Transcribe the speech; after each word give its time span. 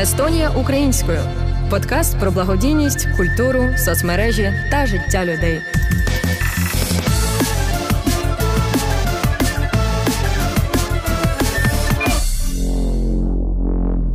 Естонія 0.00 0.50
українською 0.50 1.20
подкаст 1.70 2.20
про 2.20 2.30
благодійність, 2.30 3.08
культуру, 3.16 3.78
соцмережі 3.78 4.52
та 4.70 4.86
життя 4.86 5.24
людей. 5.24 5.60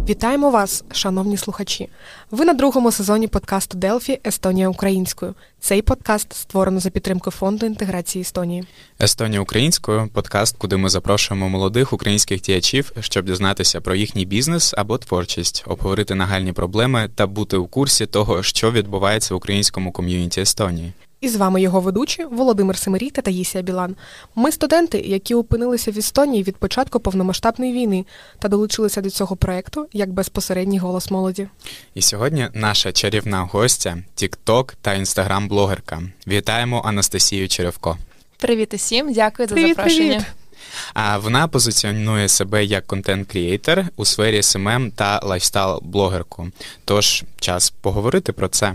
Вітаємо 0.10 0.50
вас, 0.50 0.84
шановні 0.92 1.38
слухачі. 1.38 1.90
Ви 2.31 2.46
на 2.46 2.54
другому 2.54 2.92
сезоні 2.92 3.28
подкасту 3.28 3.78
Делфі 3.78 4.20
Естонія 4.28 4.70
українською. 4.70 5.34
Цей 5.60 5.81
подкаст 5.81 6.34
створено 6.34 6.79
за 6.79 6.90
підтримки 6.90 7.31
фонду 7.31 7.66
інтеграції 7.66 8.22
Естонії. 8.22 8.63
Естонія 9.02 9.42
українською 9.42 10.10
подкаст, 10.13 10.58
куди 10.58 10.78
ми 10.78 10.90
запрошуємо 10.90 11.49
молодих 11.49 11.94
українських 11.94 12.42
діячів, 12.42 12.92
щоб 12.99 13.26
дізнатися 13.26 13.81
про 13.81 13.96
їхній 13.96 14.26
бізнес 14.26 14.74
або 14.78 14.98
творчість, 14.98 15.63
обговорити 15.67 16.16
нагальні 16.16 16.54
проблеми 16.54 17.09
та 17.16 17.27
бути 17.27 17.58
у 17.58 17.67
курсі 17.67 18.05
того, 18.05 18.44
що 18.44 18.72
відбувається 18.72 19.33
в 19.33 19.38
українському 19.38 19.91
ком'юніті 19.91 20.41
Естонії. 20.41 20.94
І 21.21 21.30
з 21.30 21.35
вами 21.35 21.61
його 21.61 21.80
ведучі 21.81 22.25
Володимир 22.31 22.77
Семирій 22.77 23.09
та 23.09 23.21
Таїсія 23.21 23.63
Білан. 23.63 23.95
Ми 24.35 24.52
студенти, 24.52 24.98
які 24.99 25.35
опинилися 25.35 25.91
в 25.91 25.97
Естонії 25.97 26.44
від 26.44 26.55
початку 26.57 26.99
повномасштабної 26.99 27.73
війни 27.73 28.05
та 28.39 28.47
долучилися 28.47 29.02
до 29.02 29.09
цього 29.09 29.35
проекту 29.35 29.88
як 29.94 30.09
безпосередній 30.13 30.77
голос 30.80 31.11
молоді. 31.11 31.47
І 31.94 32.02
сьогодні 32.02 32.47
наша 32.53 32.91
чарівна 32.91 33.41
гостя, 33.41 33.97
тікток 34.16 34.73
та 34.81 34.94
інстаграм-блогерка. 34.94 36.02
Вітаємо 36.27 36.81
Анастасію 36.85 37.47
Черевко. 37.47 37.97
Привіт 38.38 38.73
усім, 38.73 39.13
дякую 39.13 39.47
за 39.47 39.55
Привіт, 39.55 39.75
запрошення. 39.75 40.08
привіт. 40.09 40.25
А 40.93 41.17
вона 41.17 41.47
позиціонує 41.47 42.27
себе 42.27 42.65
як 42.65 42.88
content 42.88 43.36
creator 43.36 43.85
у 43.95 44.05
сфері 44.05 44.43
СММ 44.43 44.91
та 44.91 45.19
lifestyle-блогерку. 45.20 46.52
Тож 46.85 47.23
час 47.39 47.69
поговорити 47.81 48.33
про 48.33 48.47
це. 48.47 48.73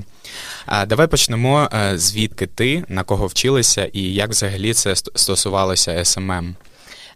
А 0.67 0.87
давай 0.87 1.07
почнемо 1.07 1.69
е, 1.73 1.99
звідки 1.99 2.47
ти, 2.47 2.85
на 2.89 3.03
кого 3.03 3.27
вчилася 3.27 3.91
і 3.93 4.03
як 4.03 4.31
взагалі 4.31 4.75
це 4.75 4.97
стосувалося 4.97 6.05
СММ. 6.05 6.57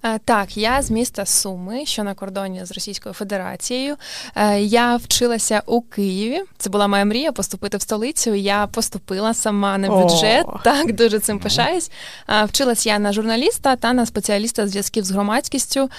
Е, 0.04 0.18
Так, 0.18 0.56
я 0.56 0.82
з 0.82 0.90
міста 0.90 1.26
Суми, 1.26 1.86
що 1.86 2.04
на 2.04 2.14
кордоні 2.14 2.64
з 2.64 2.72
Російською 2.72 3.14
Федерацією. 3.14 3.96
Е, 4.34 4.60
Я 4.60 4.96
вчилася 4.96 5.62
у 5.66 5.80
Києві. 5.80 6.42
Це 6.58 6.70
була 6.70 6.86
моя 6.88 7.04
мрія 7.04 7.32
поступити 7.32 7.76
в 7.76 7.82
столицю. 7.82 8.34
Я 8.34 8.66
поступила 8.66 9.34
сама 9.34 9.78
на 9.78 9.88
О. 9.88 10.02
бюджет. 10.02 10.46
Так, 10.64 10.92
дуже 10.92 11.18
цим 11.18 11.38
пишаюсь. 11.38 11.90
Е, 12.28 12.44
Вчилась 12.44 12.86
я 12.86 12.98
на 12.98 13.12
журналіста 13.12 13.76
та 13.76 13.92
на 13.92 14.06
спеціаліста 14.06 14.68
зв'язків 14.68 15.04
з 15.04 15.10
громадськістю 15.10 15.90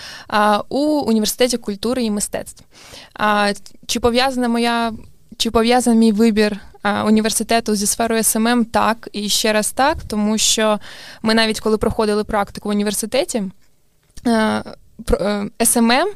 у 0.69 0.79
університеті 0.85 1.57
культури 1.57 2.03
і 2.03 2.11
мистецтв. 2.11 2.63
Чи 3.87 3.99
пов'язана 3.99 4.47
моя 4.47 4.93
чи 5.37 5.51
пов'язаний 5.51 5.99
мій 5.99 6.11
вибір 6.11 6.59
а, 6.83 7.03
університету 7.03 7.75
зі 7.75 7.87
сферою 7.87 8.23
СММ? 8.23 8.65
Так, 8.65 9.09
і 9.11 9.29
ще 9.29 9.53
раз 9.53 9.71
так, 9.71 9.97
тому 10.07 10.37
що 10.37 10.79
ми 11.21 11.33
навіть 11.33 11.59
коли 11.59 11.77
проходили 11.77 12.23
практику 12.23 12.69
в 12.69 12.71
університеті. 12.71 13.43
е, 14.25 14.73
СММ, 15.63 16.07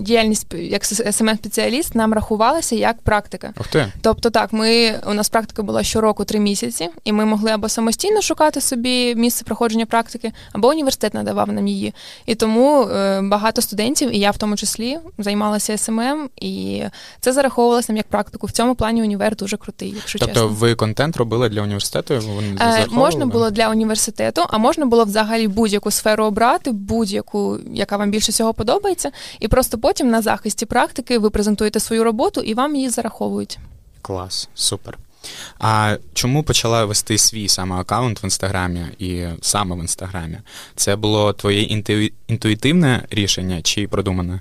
діяльність 0.00 0.54
як 0.54 0.84
СММ 0.84 1.36
спеціаліст 1.36 1.94
нам 1.94 2.14
рахувалася 2.14 2.76
як 2.76 3.02
практика. 3.02 3.52
Ух 3.60 3.66
ти. 3.66 3.92
Тобто, 4.00 4.30
так, 4.30 4.52
ми 4.52 5.00
у 5.06 5.14
нас 5.14 5.28
практика 5.28 5.62
була 5.62 5.82
щороку 5.82 6.24
три 6.24 6.40
місяці, 6.40 6.88
і 7.04 7.12
ми 7.12 7.24
могли 7.24 7.50
або 7.50 7.68
самостійно 7.68 8.22
шукати 8.22 8.60
собі 8.60 9.14
місце 9.14 9.44
проходження 9.44 9.86
практики, 9.86 10.32
або 10.52 10.68
університет 10.68 11.14
надавав 11.14 11.52
нам 11.52 11.68
її. 11.68 11.94
І 12.26 12.34
тому 12.34 12.82
е, 12.82 13.20
багато 13.22 13.62
студентів, 13.62 14.14
і 14.14 14.18
я 14.18 14.30
в 14.30 14.36
тому 14.38 14.56
числі, 14.56 14.98
займалася 15.18 15.78
СММ, 15.78 16.28
і 16.36 16.82
це 17.20 17.32
зараховувалося 17.32 17.92
нам 17.92 17.96
як 17.96 18.06
практику. 18.06 18.46
В 18.46 18.50
цьому 18.50 18.74
плані 18.74 19.02
універ 19.02 19.36
дуже 19.36 19.56
крутий, 19.56 19.94
якщо 19.96 20.18
Тобто 20.18 20.34
чесно. 20.34 20.48
ви 20.48 20.74
контент 20.74 21.16
робили 21.16 21.48
для 21.48 21.62
університету? 21.62 22.14
Е, 22.60 22.86
можна 22.90 23.26
було 23.26 23.50
для 23.50 23.68
університету, 23.68 24.42
а 24.48 24.58
можна 24.58 24.86
було 24.86 25.04
взагалі 25.04 25.48
будь-яку 25.48 25.90
сферу 25.90 26.24
обрати, 26.24 26.72
будь-яку, 26.72 27.58
яка 27.74 27.96
вам 27.96 28.10
більше 28.10 28.31
всього 28.32 28.54
подобається, 28.54 29.10
і 29.40 29.48
просто 29.48 29.78
потім 29.78 30.10
на 30.10 30.22
захисті 30.22 30.66
практики 30.66 31.18
ви 31.18 31.30
презентуєте 31.30 31.80
свою 31.80 32.04
роботу 32.04 32.40
і 32.40 32.54
вам 32.54 32.76
її 32.76 32.88
зараховують. 32.90 33.58
Клас, 34.02 34.48
супер. 34.54 34.98
А 35.58 35.96
чому 36.14 36.42
почала 36.42 36.84
вести 36.84 37.18
свій 37.18 37.48
саме 37.48 37.76
аккаунт 37.76 38.22
в 38.22 38.24
інстаграмі 38.24 38.80
і 38.98 39.24
саме 39.42 39.76
в 39.76 39.78
інстаграмі? 39.78 40.38
Це 40.76 40.96
було 40.96 41.32
твоє 41.32 41.62
інтуї- 41.62 42.12
інтуїтивне 42.28 43.04
рішення 43.10 43.62
чи 43.62 43.88
продумане? 43.88 44.40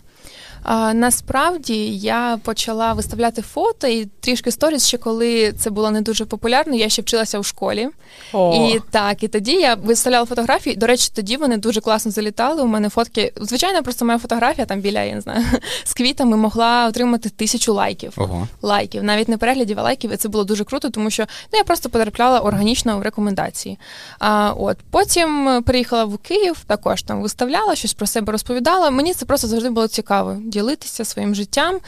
А, 0.64 0.94
насправді 0.94 1.88
я 1.98 2.40
почала 2.44 2.94
виставляти 2.94 3.42
фото 3.42 3.88
і 3.88 4.06
трішки 4.06 4.52
сторіс 4.52 4.88
ще 4.88 4.98
коли 4.98 5.52
це 5.52 5.70
було 5.70 5.92
не 5.92 6.02
дуже 6.02 6.26
популярно. 6.26 6.76
Я 6.76 6.90
ще 6.90 7.02
вчилася 7.02 7.40
у 7.40 7.44
школі. 7.44 7.90
О, 8.34 8.70
І 8.70 8.80
так, 8.92 9.24
і 9.24 9.28
тоді 9.28 9.52
я 9.52 9.76
виставляла 9.76 10.26
фотографії. 10.26 10.76
До 10.76 10.88
речі, 10.88 11.12
тоді 11.16 11.38
вони 11.38 11.58
дуже 11.58 11.82
класно 11.82 12.12
залітали. 12.12 12.64
У 12.64 12.68
мене 12.68 12.90
фотки. 12.90 13.34
Звичайно, 13.36 13.84
просто 13.84 14.06
моя 14.06 14.20
фотографія 14.20 14.66
там 14.66 14.80
біля, 14.80 15.04
я 15.04 15.16
не 15.16 15.22
знаю, 15.22 15.46
з 15.84 15.94
квітами 15.94 16.38
могла 16.38 16.88
отримати 16.88 17.30
тисячу 17.30 17.74
лайків. 17.74 18.14
Ого. 18.18 18.48
Лайків, 18.62 19.04
навіть 19.04 19.30
не 19.30 19.38
переглядів, 19.38 19.80
а 19.80 19.84
лайків, 19.84 20.14
і 20.14 20.18
це 20.18 20.30
було 20.30 20.44
дуже 20.44 20.64
круто, 20.64 20.90
тому 20.90 21.10
що 21.10 21.24
ну, 21.54 21.58
я 21.58 21.64
просто 21.64 21.90
потрапляла 21.90 22.40
органічно 22.40 23.00
в 23.00 23.02
рекомендації. 23.02 23.78
А, 24.20 24.54
от 24.58 24.78
потім 24.92 25.64
приїхала 25.66 26.06
в 26.06 26.18
Київ, 26.18 26.64
також 26.68 27.04
там 27.04 27.22
виставляла, 27.22 27.76
щось 27.76 27.94
про 27.94 28.08
себе 28.08 28.32
розповідала. 28.32 28.90
Мені 28.90 29.14
це 29.14 29.26
просто 29.26 29.48
завжди 29.48 29.70
було 29.70 29.88
цікаво 29.88 30.38
ділитися 30.52 31.06
своїм 31.06 31.36
життям, 31.36 31.80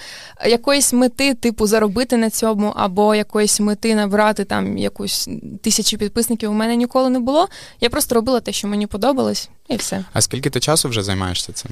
якоїсь 0.45 0.93
мети, 0.93 1.33
типу, 1.33 1.67
заробити 1.67 2.17
на 2.17 2.29
цьому, 2.29 2.73
або 2.75 3.15
якоїсь 3.15 3.59
мети 3.59 3.95
набрати 3.95 4.45
там 4.45 4.77
якусь 4.77 5.29
тисячу 5.61 5.97
підписників 5.97 6.51
у 6.51 6.53
мене 6.53 6.75
ніколи 6.75 7.09
не 7.09 7.19
було. 7.19 7.47
Я 7.81 7.89
просто 7.89 8.15
робила 8.15 8.39
те, 8.39 8.51
що 8.51 8.67
мені 8.67 8.87
подобалось, 8.87 9.49
і 9.69 9.75
все. 9.75 10.05
А 10.13 10.21
скільки 10.21 10.49
ти 10.49 10.59
часу 10.59 10.89
вже 10.89 11.03
займаєшся 11.03 11.53
цим? 11.53 11.71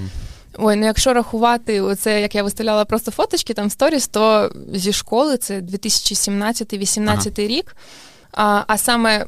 Ой, 0.58 0.76
ну 0.76 0.86
якщо 0.86 1.14
рахувати, 1.14 1.82
оце 1.82 2.22
як 2.22 2.36
я 2.36 2.44
виставляла 2.44 2.86
просто 2.86 3.12
фоточки 3.12 3.54
там 3.54 3.70
сторіс, 3.70 4.08
то 4.08 4.52
зі 4.74 4.94
школи 4.94 5.38
це 5.38 5.60
2017-18 5.60 7.48
рік. 7.48 7.76
А, 8.32 8.64
а 8.68 8.78
саме 8.78 9.26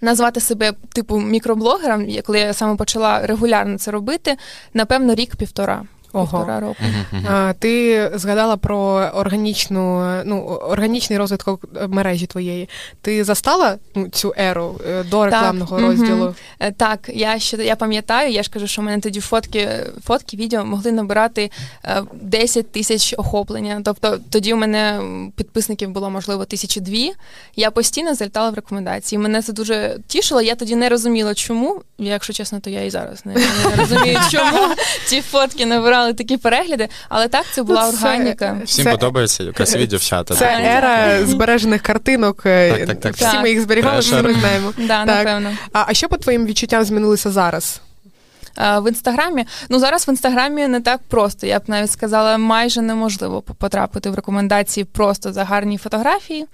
назвати 0.00 0.40
себе 0.40 0.72
типу 0.92 1.18
мікроблогером, 1.18 2.06
коли 2.26 2.38
я 2.38 2.52
саме 2.52 2.76
почала 2.76 3.26
регулярно 3.26 3.78
це 3.78 3.90
робити, 3.90 4.36
напевно, 4.74 5.14
рік-півтора. 5.14 5.84
Ого. 6.12 6.38
Півтора 6.38 6.60
року. 6.60 6.82
А, 7.30 7.52
ти 7.58 8.10
згадала 8.14 8.56
про 8.56 8.78
органічну, 9.14 10.14
ну, 10.24 10.44
органічний 10.44 11.18
розвиток 11.18 11.64
мережі 11.88 12.26
твоєї. 12.26 12.68
Ти 13.00 13.24
застала 13.24 13.78
ну, 13.94 14.08
цю 14.08 14.34
еру 14.36 14.80
е, 14.88 15.04
до 15.04 15.24
рекламного 15.24 15.78
мгм. 15.78 15.86
розділу? 15.86 16.34
Е, 16.60 16.72
Так, 16.72 17.10
я 17.14 17.38
ще 17.38 17.56
я 17.56 17.76
пам'ятаю, 17.76 18.32
я 18.32 18.42
ж 18.42 18.50
кажу, 18.50 18.66
що 18.66 18.82
в 18.82 18.84
мене 18.84 19.00
тоді 19.00 19.20
фотки, 19.20 19.68
фотки, 20.04 20.36
відео 20.36 20.64
могли 20.64 20.92
набирати 20.92 21.50
е, 21.84 22.02
10 22.12 22.72
тисяч 22.72 23.14
охоплення. 23.18 23.80
Тобто 23.84 24.18
тоді 24.30 24.54
у 24.54 24.56
мене 24.56 25.00
підписників 25.36 25.90
було 25.90 26.10
можливо 26.10 26.44
тисячі 26.44 26.80
дві. 26.80 27.12
Я 27.56 27.70
постійно 27.70 28.14
залітала 28.14 28.50
в 28.50 28.54
рекомендації. 28.54 29.18
Мене 29.18 29.42
це 29.42 29.52
дуже 29.52 29.98
тішило. 30.06 30.42
Я 30.42 30.54
тоді 30.54 30.76
не 30.76 30.88
розуміла, 30.88 31.34
чому. 31.34 31.82
Якщо 31.98 32.32
чесно, 32.32 32.60
то 32.60 32.70
я 32.70 32.84
і 32.84 32.90
зараз 32.90 33.26
не, 33.26 33.34
не 33.34 33.76
розумію, 33.76 34.18
чому 34.30 34.74
ці 35.06 35.20
фотки 35.20 35.66
набирали 35.66 36.01
такі 36.12 36.36
перегляди. 36.36 36.88
Але 37.08 37.28
так, 37.28 37.44
це 37.52 37.62
була 37.62 37.86
Ну, 37.86 37.92
це- 37.98 38.06
органіка. 38.06 38.56
Всім 38.64 38.84
Це- 38.84 38.90
подобається 38.90 39.44
красиві 39.54 39.86
дівчата. 39.86 40.34
Це 40.34 40.40
так? 40.44 40.60
ера 40.64 41.24
збережених 41.26 41.82
картинок. 41.82 42.42
е, 42.46 42.70
Так, 42.72 42.86
так, 42.86 43.00
так, 43.00 43.14
Всі 43.14 43.24
так. 43.24 43.42
ми 43.42 43.50
їх 43.50 43.60
зберігали, 43.60 43.96
ми 43.96 44.02
знаємо. 44.34 44.72
Да, 44.78 45.04
Так. 45.06 45.06
напевно. 45.06 45.50
А, 45.72 45.84
а 45.88 45.94
що 45.94 46.08
по 46.08 46.16
твоїм 46.16 46.46
відчуттям 46.46 46.84
змінилося 46.84 47.30
зараз? 47.30 47.80
Е, 48.58 48.80
В 48.80 48.88
інстаграмі, 48.88 49.44
ну 49.68 49.78
зараз 49.78 50.08
в 50.08 50.10
інстаграмі 50.10 50.68
не 50.68 50.80
так 50.80 51.00
просто. 51.08 51.46
Я 51.46 51.58
б 51.58 51.62
навіть 51.66 51.90
сказала, 51.90 52.38
майже 52.38 52.80
неможливо 52.82 53.42
по- 53.42 53.54
потрапити 53.54 54.10
в 54.10 54.14
рекомендації 54.14 54.84
просто 54.84 55.32
за 55.32 55.44
гарні 55.44 55.78
фотографії. 55.78 56.46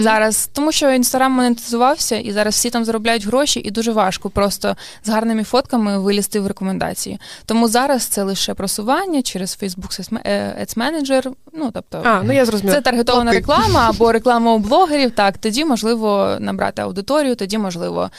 Зараз, 0.00 0.48
тому 0.52 0.72
що 0.72 0.90
інстаграм 0.90 1.32
монетизувався, 1.32 2.16
і 2.16 2.32
зараз 2.32 2.54
всі 2.54 2.70
там 2.70 2.84
заробляють 2.84 3.26
гроші, 3.26 3.60
і 3.60 3.70
дуже 3.70 3.92
важко 3.92 4.30
просто 4.30 4.76
з 5.04 5.08
гарними 5.08 5.44
фотками 5.44 5.98
вилізти 5.98 6.40
в 6.40 6.46
рекомендації. 6.46 7.20
Тому 7.46 7.68
зараз 7.68 8.02
це 8.04 8.22
лише 8.22 8.54
просування 8.54 9.22
через 9.22 9.58
Facebook 9.62 10.00
Ads 10.00 10.18
е, 10.26 10.66
Manager, 10.76 11.32
Ну 11.52 11.70
тобто, 11.74 12.02
А, 12.04 12.22
ну 12.24 12.32
я 12.32 12.44
зрозуміла. 12.46 12.76
це 12.76 12.80
таргетована 12.82 13.32
реклама 13.32 13.88
або 13.88 14.12
реклама 14.12 14.52
у 14.54 14.58
блогерів. 14.58 15.10
Так, 15.10 15.38
тоді 15.38 15.64
можливо 15.64 16.36
набрати 16.40 16.82
аудиторію, 16.82 17.34
тоді 17.36 17.58
можливо 17.58 18.10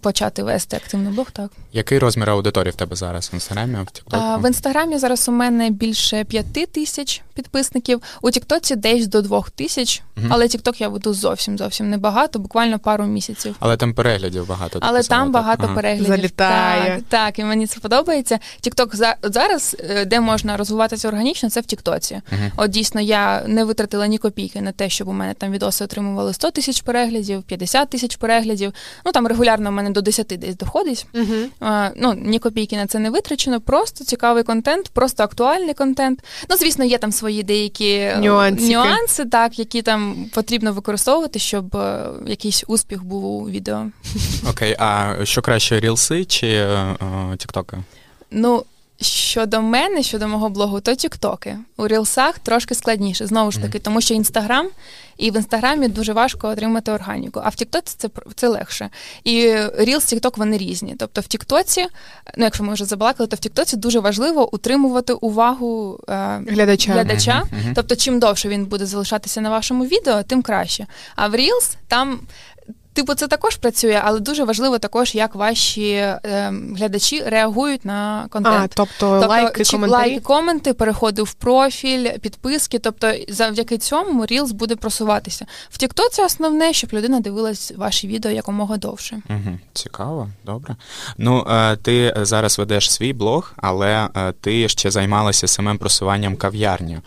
почати 0.00 0.42
вести 0.42 0.76
активний 0.76 1.12
блог. 1.12 1.30
Так 1.30 1.50
який 1.72 1.98
розмір 1.98 2.30
аудиторії 2.30 2.72
в 2.72 2.74
тебе 2.74 2.96
зараз 2.96 3.30
в 3.32 3.34
інстаграмі? 3.34 3.76
В 3.82 3.90
Тіктоку? 3.90 4.38
в 4.38 4.46
інстаграмі 4.46 4.98
зараз 4.98 5.28
у 5.28 5.32
мене 5.32 5.70
більше 5.70 6.24
п'яти 6.24 6.66
тисяч 6.66 7.22
підписників. 7.34 8.02
У 8.22 8.30
Тіктоці 8.30 8.76
десь 8.76 9.06
до 9.06 9.22
двох 9.22 9.50
тисяч, 9.50 10.02
угу. 10.16 10.26
але 10.30 10.48
Тікток 10.48 10.80
я 10.80 10.88
веду 10.88 11.14
зовсім 11.14 11.58
зовсім 11.58 11.90
небагато, 11.90 12.38
буквально 12.38 12.78
пару 12.78 13.04
місяців. 13.04 13.56
Але 13.60 13.76
там 13.76 13.94
переглядів 13.94 14.48
багато. 14.48 14.78
Але 14.82 14.98
писала, 14.98 15.18
там 15.18 15.32
так? 15.32 15.42
багато 15.42 15.62
ага. 15.64 15.74
переглядів. 15.74 16.06
Залітає. 16.06 16.90
Так, 16.90 17.02
так, 17.08 17.38
і 17.38 17.44
мені 17.44 17.66
це 17.66 17.80
подобається. 17.80 18.38
Тікток 18.60 18.96
зараз, 19.22 19.76
е, 19.80 20.04
де 20.04 20.20
можна 20.20 20.56
розвиватися 20.56 21.08
органічно, 21.08 21.50
це 21.50 21.60
в 21.60 21.64
Тіктоці. 21.64 22.20
Угу. 22.32 22.42
От 22.56 22.70
дійсно 22.70 23.00
я 23.00 23.42
не 23.46 23.64
витратила 23.64 24.06
ні 24.06 24.18
копійки 24.18 24.60
на 24.60 24.72
те, 24.72 24.88
щоб 24.88 25.08
у 25.08 25.12
мене 25.12 25.34
там 25.34 25.52
відоси 25.52 25.84
отримували 25.84 26.32
100 26.32 26.50
тисяч 26.50 26.80
переглядів, 26.80 27.42
50 27.42 27.90
тисяч 27.90 28.16
переглядів. 28.16 28.72
Ну 29.06 29.12
там 29.12 29.26
регулярно 29.26 29.51
в 29.58 29.72
мене 29.72 29.90
до 29.90 30.00
10 30.00 30.26
десь 30.26 30.56
доходить. 30.56 31.06
Угу. 31.14 31.34
А, 31.60 31.90
ну 31.96 32.14
ні 32.14 32.38
копійки 32.38 32.76
на 32.76 32.86
це 32.86 32.98
не 32.98 33.10
витрачено. 33.10 33.60
Просто 33.60 34.04
цікавий 34.04 34.42
контент, 34.42 34.88
просто 34.88 35.22
актуальний 35.22 35.74
контент. 35.74 36.24
Ну 36.50 36.56
звісно, 36.56 36.84
є 36.84 36.98
там 36.98 37.12
свої 37.12 37.42
деякі 37.42 38.10
Нюансики. 38.18 38.72
нюанси, 38.72 39.24
так 39.24 39.58
які 39.58 39.82
там 39.82 40.26
потрібно 40.34 40.72
використовувати, 40.72 41.38
щоб 41.38 41.76
е, 41.76 42.04
якийсь 42.26 42.64
успіх 42.66 43.04
був 43.04 43.24
у 43.24 43.50
відео. 43.50 43.86
Окей, 44.50 44.76
а 44.78 45.14
що 45.24 45.42
краще 45.42 45.80
рілси 45.80 46.24
чи 46.24 46.46
е, 46.48 46.96
тіктоки? 47.38 47.78
Ну 48.30 48.64
Щодо 49.02 49.62
мене, 49.62 50.02
щодо 50.02 50.28
мого 50.28 50.48
блогу, 50.48 50.80
то 50.80 50.94
тіктоки. 50.94 51.58
У 51.76 51.88
рілсах 51.88 52.38
трошки 52.38 52.74
складніше, 52.74 53.26
знову 53.26 53.50
ж 53.50 53.60
таки, 53.60 53.78
тому 53.78 54.00
що 54.00 54.14
інстаграм, 54.14 54.68
і 55.16 55.30
в 55.30 55.36
інстаграмі 55.36 55.88
дуже 55.88 56.12
важко 56.12 56.48
отримати 56.48 56.92
органіку. 56.92 57.40
А 57.44 57.48
в 57.48 57.54
Тіктоці 57.54 57.94
це 57.98 58.08
це 58.34 58.48
легше. 58.48 58.90
І 59.24 59.54
Рілс, 59.78 60.04
Тікток 60.04 60.38
вони 60.38 60.58
різні. 60.58 60.94
Тобто 60.98 61.20
в 61.20 61.26
Тіктоці, 61.26 61.86
ну 62.36 62.44
якщо 62.44 62.64
ми 62.64 62.74
вже 62.74 62.84
забалакали, 62.84 63.26
то 63.26 63.36
в 63.36 63.38
Тіктоці 63.38 63.76
дуже 63.76 64.00
важливо 64.00 64.54
утримувати 64.54 65.12
увагу 65.12 66.00
е, 66.08 66.42
глядача. 66.48 66.92
глядача. 66.92 67.42
Тобто, 67.74 67.96
чим 67.96 68.18
довше 68.18 68.48
він 68.48 68.64
буде 68.64 68.86
залишатися 68.86 69.40
на 69.40 69.50
вашому 69.50 69.84
відео, 69.84 70.22
тим 70.22 70.42
краще. 70.42 70.86
А 71.16 71.28
в 71.28 71.36
Рілс 71.36 71.76
там 71.88 72.20
Типу, 72.94 73.14
це 73.14 73.28
також 73.28 73.56
працює, 73.56 74.00
але 74.04 74.20
дуже 74.20 74.44
важливо 74.44 74.78
також, 74.78 75.14
як 75.14 75.34
ваші 75.34 75.90
е, 75.90 76.52
глядачі 76.76 77.22
реагують 77.26 77.84
на 77.84 78.26
контент. 78.30 78.72
А, 78.72 78.76
Тобто, 78.76 78.94
тобто 78.98 79.26
лайки, 79.28 79.64
чи 79.64 79.72
коментарі? 79.72 80.00
лайки, 80.00 80.20
коменти, 80.20 80.74
переходи 80.74 81.22
в 81.22 81.32
профіль, 81.32 82.10
підписки. 82.18 82.78
Тобто, 82.78 83.12
завдяки 83.28 83.78
цьому 83.78 84.22
Reels 84.24 84.52
буде 84.52 84.76
просуватися. 84.76 85.46
В 85.70 85.78
Тіктоці 85.78 86.22
основне, 86.22 86.72
щоб 86.72 86.90
людина 86.92 87.20
дивилась 87.20 87.72
ваші 87.76 88.08
відео 88.08 88.30
якомога 88.32 88.76
довше. 88.76 89.22
Угу, 89.30 89.58
Цікаво, 89.72 90.28
добре. 90.44 90.76
Ну 91.18 91.46
е, 91.50 91.76
ти 91.76 92.14
зараз 92.22 92.58
ведеш 92.58 92.92
свій 92.92 93.12
блог, 93.12 93.52
але 93.56 94.08
е, 94.16 94.32
ти 94.40 94.68
ще 94.68 94.90
займалася 94.90 95.48
самим 95.48 95.78
просуванням 95.78 96.36
кав'ярні. 96.36 96.98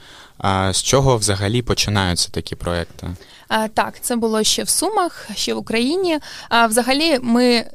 З 0.71 0.83
чого 0.83 1.17
взагалі 1.17 1.61
починаються 1.61 2.29
такі 2.31 2.55
проекти? 2.55 3.07
А, 3.47 3.67
Так, 3.67 3.93
це 4.01 4.15
було 4.15 4.43
ще 4.43 4.63
в 4.63 4.69
Сумах, 4.69 5.27
ще 5.35 5.53
в 5.53 5.57
Україні. 5.57 6.19
А 6.49 6.67
взагалі, 6.67 7.19
ми 7.21 7.45
е, 7.45 7.67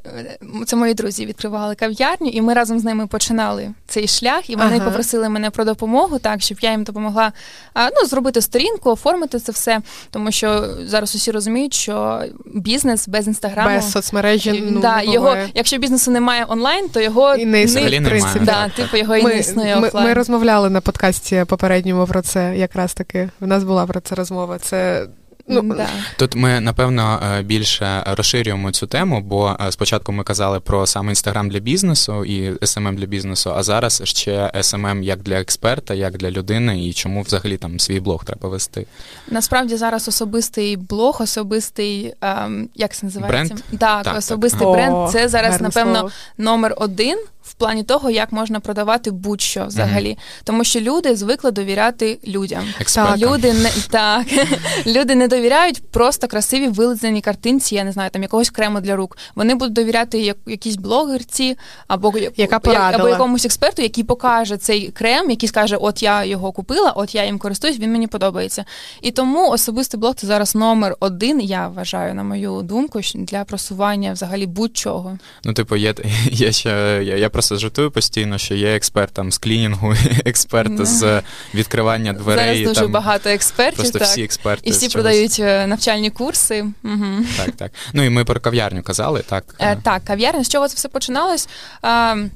це 0.65 0.75
мої 0.75 0.93
друзі 0.93 1.25
відкривали 1.25 1.75
кав'ярню, 1.75 2.27
і 2.27 2.41
ми 2.41 2.53
разом 2.53 2.79
з 2.79 2.83
ними 2.83 3.07
починали 3.07 3.73
цей 3.87 4.07
шлях. 4.07 4.49
І 4.49 4.55
вони 4.55 4.75
ага. 4.75 4.85
попросили 4.85 5.29
мене 5.29 5.49
про 5.49 5.65
допомогу, 5.65 6.19
так 6.19 6.41
щоб 6.41 6.57
я 6.61 6.71
їм 6.71 6.83
допомогла 6.83 7.31
ну, 7.75 8.07
зробити 8.07 8.41
сторінку, 8.41 8.91
оформити 8.91 9.39
це 9.39 9.51
все. 9.51 9.81
Тому 10.11 10.31
що 10.31 10.67
зараз 10.85 11.15
усі 11.15 11.31
розуміють, 11.31 11.73
що 11.73 12.23
бізнес 12.45 13.07
без 13.07 13.27
інстаграму 13.27 13.75
без 13.75 13.91
соцмережі 13.91 14.63
ну, 14.71 14.79
да, 14.79 15.01
його, 15.01 15.37
якщо 15.53 15.77
бізнесу 15.77 16.11
немає 16.11 16.45
онлайн, 16.49 16.89
то 16.89 17.01
його 17.01 17.35
і 17.35 17.45
не 17.45 17.61
існує, 17.63 17.99
в 17.99 18.05
принципі. 18.05 18.45
Да, 18.45 18.69
типу 18.69 18.97
його 18.97 19.15
і 19.15 19.23
не 19.23 19.39
існує 19.39 19.75
ми, 19.75 19.87
офлайн. 19.87 20.07
Ми 20.07 20.13
розмовляли 20.13 20.69
на 20.69 20.81
подкасті 20.81 21.45
попередньому 21.47 22.07
про 22.07 22.21
це. 22.21 22.57
Якраз 22.57 22.93
таки 22.93 23.29
в 23.39 23.47
нас 23.47 23.63
була 23.63 23.85
про 23.85 23.99
це 23.99 24.15
розмова. 24.15 24.59
Це 24.59 25.07
Ну, 25.47 25.61
да. 25.61 25.87
Тут 26.17 26.35
ми 26.35 26.59
напевно 26.59 27.19
е, 27.23 27.41
більше 27.41 28.03
розширюємо 28.05 28.71
цю 28.71 28.87
тему, 28.87 29.21
бо 29.21 29.57
е, 29.67 29.71
спочатку 29.71 30.11
ми 30.11 30.23
казали 30.23 30.59
про 30.59 30.87
саме 30.87 31.11
інстаграм 31.11 31.49
для 31.49 31.59
бізнесу 31.59 32.25
і 32.25 32.49
SMM 32.51 32.95
для 32.95 33.05
бізнесу, 33.05 33.53
а 33.55 33.63
зараз 33.63 34.01
ще 34.05 34.51
SMM 34.55 35.03
як 35.03 35.21
для 35.21 35.35
експерта, 35.39 35.93
як 35.93 36.17
для 36.17 36.31
людини, 36.31 36.87
і 36.87 36.93
чому 36.93 37.21
взагалі 37.21 37.57
там 37.57 37.79
свій 37.79 37.99
блог 37.99 38.25
треба 38.25 38.49
вести. 38.49 38.85
Насправді 39.27 39.77
зараз 39.77 40.07
особистий 40.07 40.77
блог, 40.77 41.17
особистий 41.21 42.13
ем, 42.21 42.69
як 42.75 42.93
це 42.93 43.05
називається? 43.05 43.53
Бренд? 43.55 43.79
Так, 43.79 44.03
так 44.03 44.17
особистий 44.17 44.67
так. 44.67 44.71
бренд. 44.71 45.11
Це 45.11 45.27
зараз, 45.27 45.61
напевно, 45.61 45.99
слово. 45.99 46.11
номер 46.37 46.73
один 46.77 47.17
плані 47.61 47.83
того, 47.83 48.09
як 48.09 48.31
можна 48.31 48.59
продавати 48.59 49.11
будь-що 49.11 49.65
взагалі, 49.65 50.09
mm-hmm. 50.09 50.41
тому 50.43 50.63
що 50.63 50.79
люди 50.79 51.15
звикли 51.15 51.51
довіряти 51.51 52.19
людям. 52.27 52.63
Експертам. 52.79 53.19
Люди 53.19 53.53
не 53.53 53.71
так 53.89 54.27
люди 54.85 55.15
не 55.15 55.27
довіряють 55.27 55.83
просто 55.91 56.27
красиві 56.27 56.67
вилизані 56.67 57.21
картинці. 57.21 57.75
Я 57.75 57.83
не 57.83 57.91
знаю, 57.91 58.09
там 58.09 58.21
якогось 58.21 58.49
крему 58.49 58.79
для 58.81 58.95
рук. 58.95 59.17
Вони 59.35 59.55
будуть 59.55 59.73
довіряти 59.73 60.19
як, 60.19 60.37
якійсь 60.45 60.75
блогерці 60.75 61.57
або 61.87 62.13
Яка 62.37 62.59
або 62.65 63.09
якомусь 63.09 63.45
експерту, 63.45 63.81
який 63.81 64.03
покаже 64.03 64.57
цей 64.57 64.87
крем, 64.87 65.29
який 65.29 65.49
скаже: 65.49 65.75
От 65.75 66.03
я 66.03 66.23
його 66.25 66.51
купила, 66.51 66.91
от 66.91 67.15
я 67.15 67.25
їм 67.25 67.39
користуюсь, 67.39 67.79
він 67.79 67.91
мені 67.91 68.07
подобається. 68.07 68.65
І 69.01 69.11
тому 69.11 69.49
особистий 69.49 69.99
блог 69.99 70.15
це 70.15 70.27
зараз 70.27 70.55
номер 70.55 70.95
один. 70.99 71.41
Я 71.41 71.67
вважаю, 71.67 72.13
на 72.13 72.23
мою 72.23 72.61
думку, 72.61 72.99
для 73.15 73.43
просування 73.43 74.13
взагалі 74.13 74.45
будь-чого. 74.45 75.17
Ну, 75.43 75.53
типу, 75.53 75.75
є 75.75 75.93
є 76.31 76.51
ще 76.51 76.69
я, 77.03 77.17
я 77.17 77.29
просто 77.29 77.50
жартую 77.57 77.91
постійно, 77.91 78.37
що 78.37 78.55
є 78.55 78.75
експерт 78.75 79.13
там 79.13 79.31
з 79.31 79.37
клінінгу, 79.37 79.93
експерт 80.25 80.71
yeah. 80.71 80.85
з 80.85 81.21
відкривання 81.53 82.13
дверей. 82.13 82.45
Зараз 82.45 82.67
дуже 82.67 82.81
там, 82.81 82.91
багато 82.91 83.29
експертів. 83.29 83.77
Просто 83.77 83.99
так. 83.99 84.07
всі 84.07 84.23
експерти. 84.23 84.69
І 84.69 84.71
всі 84.71 84.89
продають 84.89 85.37
е, 85.39 85.67
навчальні 85.67 86.09
курси. 86.09 86.65
Угу. 86.83 87.25
Так, 87.37 87.51
так. 87.51 87.71
Ну 87.93 88.03
і 88.03 88.09
ми 88.09 88.25
про 88.25 88.39
кав'ярню 88.39 88.83
казали, 88.83 89.23
так? 89.27 89.55
Е, 89.59 89.77
так, 89.83 90.03
кав'ярня. 90.03 90.43
З 90.43 90.49
чого 90.49 90.67
це 90.67 90.75
все 90.75 90.89
починалось? 90.89 91.49
Е, 91.85 92.29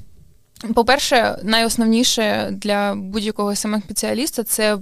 по-перше, 0.74 1.38
найосновніше 1.42 2.48
для 2.52 2.94
будь-якого 2.94 3.56
саме 3.56 3.80
спеціаліста 3.80 4.42
це 4.42 4.78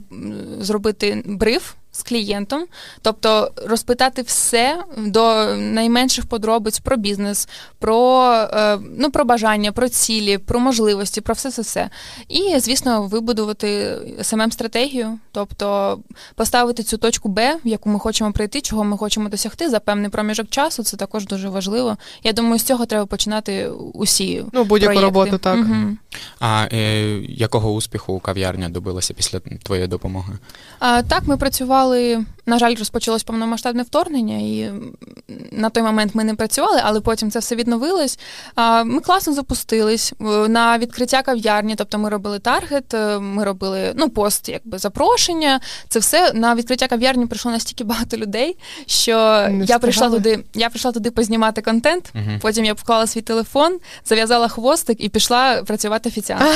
зробити 0.61 1.23
бриф 1.27 1.73
з 1.95 2.03
клієнтом, 2.03 2.65
тобто 3.03 3.51
розпитати 3.67 4.23
все 4.23 4.85
до 4.99 5.55
найменших 5.57 6.27
подробиць 6.27 6.79
про 6.79 6.97
бізнес, 6.97 7.49
про 7.79 8.33
е, 8.33 8.79
ну, 8.99 9.11
про 9.11 9.25
бажання, 9.25 9.73
про 9.73 9.89
цілі, 9.89 10.39
про 10.39 10.61
можливості, 10.61 11.21
про 11.21 11.35
все 11.35 11.51
це 11.51 11.63
все. 11.63 11.91
І, 12.29 12.59
звісно, 12.59 13.03
вибудувати 13.03 13.97
самим 14.23 14.53
стратегію, 14.53 15.19
тобто 15.33 15.99
поставити 16.35 16.83
цю 16.83 16.99
точку 16.99 17.29
Б, 17.29 17.57
в 17.65 17.69
яку 17.69 17.91
ми 17.91 17.99
хочемо 17.99 18.33
прийти, 18.33 18.61
чого 18.61 18.85
ми 18.85 18.97
хочемо 18.97 19.29
досягти 19.29 19.71
за 19.71 19.81
певний 19.81 20.11
проміжок 20.11 20.51
часу. 20.51 20.83
Це 20.83 20.97
також 20.97 21.27
дуже 21.27 21.49
важливо. 21.49 21.97
Я 22.23 22.33
думаю, 22.33 22.59
з 22.59 22.63
цього 22.63 22.87
треба 22.87 23.07
починати 23.07 23.69
усі. 23.95 24.45
Ну, 24.53 24.65
будь-яку 24.65 25.01
роботу, 25.01 25.39
так. 25.39 25.59
Угу. 25.59 25.97
А 26.41 26.67
е, 26.73 27.03
якого 27.29 27.73
успіху 27.73 28.19
кав'ярня 28.19 28.69
добилася 28.69 29.15
після 29.15 29.41
твоєї 29.41 29.89
допомоги? 29.89 30.33
А, 30.79 31.03
Так, 31.03 31.23
ми 31.27 31.37
працювали. 31.37 31.84
На 32.47 32.59
жаль, 32.59 32.75
розпочалось 32.79 33.23
повномасштабне 33.23 33.83
вторгнення, 33.83 34.37
і 34.37 34.73
на 35.53 35.71
той 35.71 35.83
момент 35.83 36.15
ми 36.15 36.25
не 36.25 36.35
працювали, 36.35 36.81
але 36.85 37.01
потім 37.01 37.31
це 37.31 37.39
все 37.39 37.57
відновилось. 37.57 38.19
Ми 38.85 39.01
класно 39.01 39.33
запустились 39.33 40.13
на 40.49 40.79
відкриття 40.79 41.23
кав'ярні, 41.23 41.75
тобто 41.75 41.99
ми 41.99 42.09
робили 42.09 42.39
таргет, 42.39 42.95
е, 42.95 43.19
ми 43.19 43.45
робили 43.45 43.93
ну, 43.97 44.09
пост, 44.09 44.49
якби 44.49 44.79
запрошення. 44.79 45.61
Це 45.89 45.99
все 45.99 46.33
на 46.33 46.55
відкриття 46.55 46.87
кав'ярні 46.89 47.27
прийшло 47.27 47.51
настільки 47.51 47.85
багато 47.95 48.17
людей, 48.17 48.57
що 48.87 49.47
не 49.51 49.65
я 49.65 49.79
прийшла 49.79 50.11
туди. 50.11 50.45
Я 50.55 50.69
прийшла 50.69 50.93
туди 50.93 51.11
познімати 51.11 51.63
контент. 51.63 52.13
Угу. 52.15 52.39
Потім 52.41 52.65
я 52.65 52.75
поклала 52.75 53.07
свій 53.07 53.23
телефон, 53.23 53.79
зав'язала 54.05 54.49
хвостик 54.49 55.05
і 55.05 55.09
пішла 55.09 55.63
працювати 55.63 56.09
офіціанткою. 56.09 56.55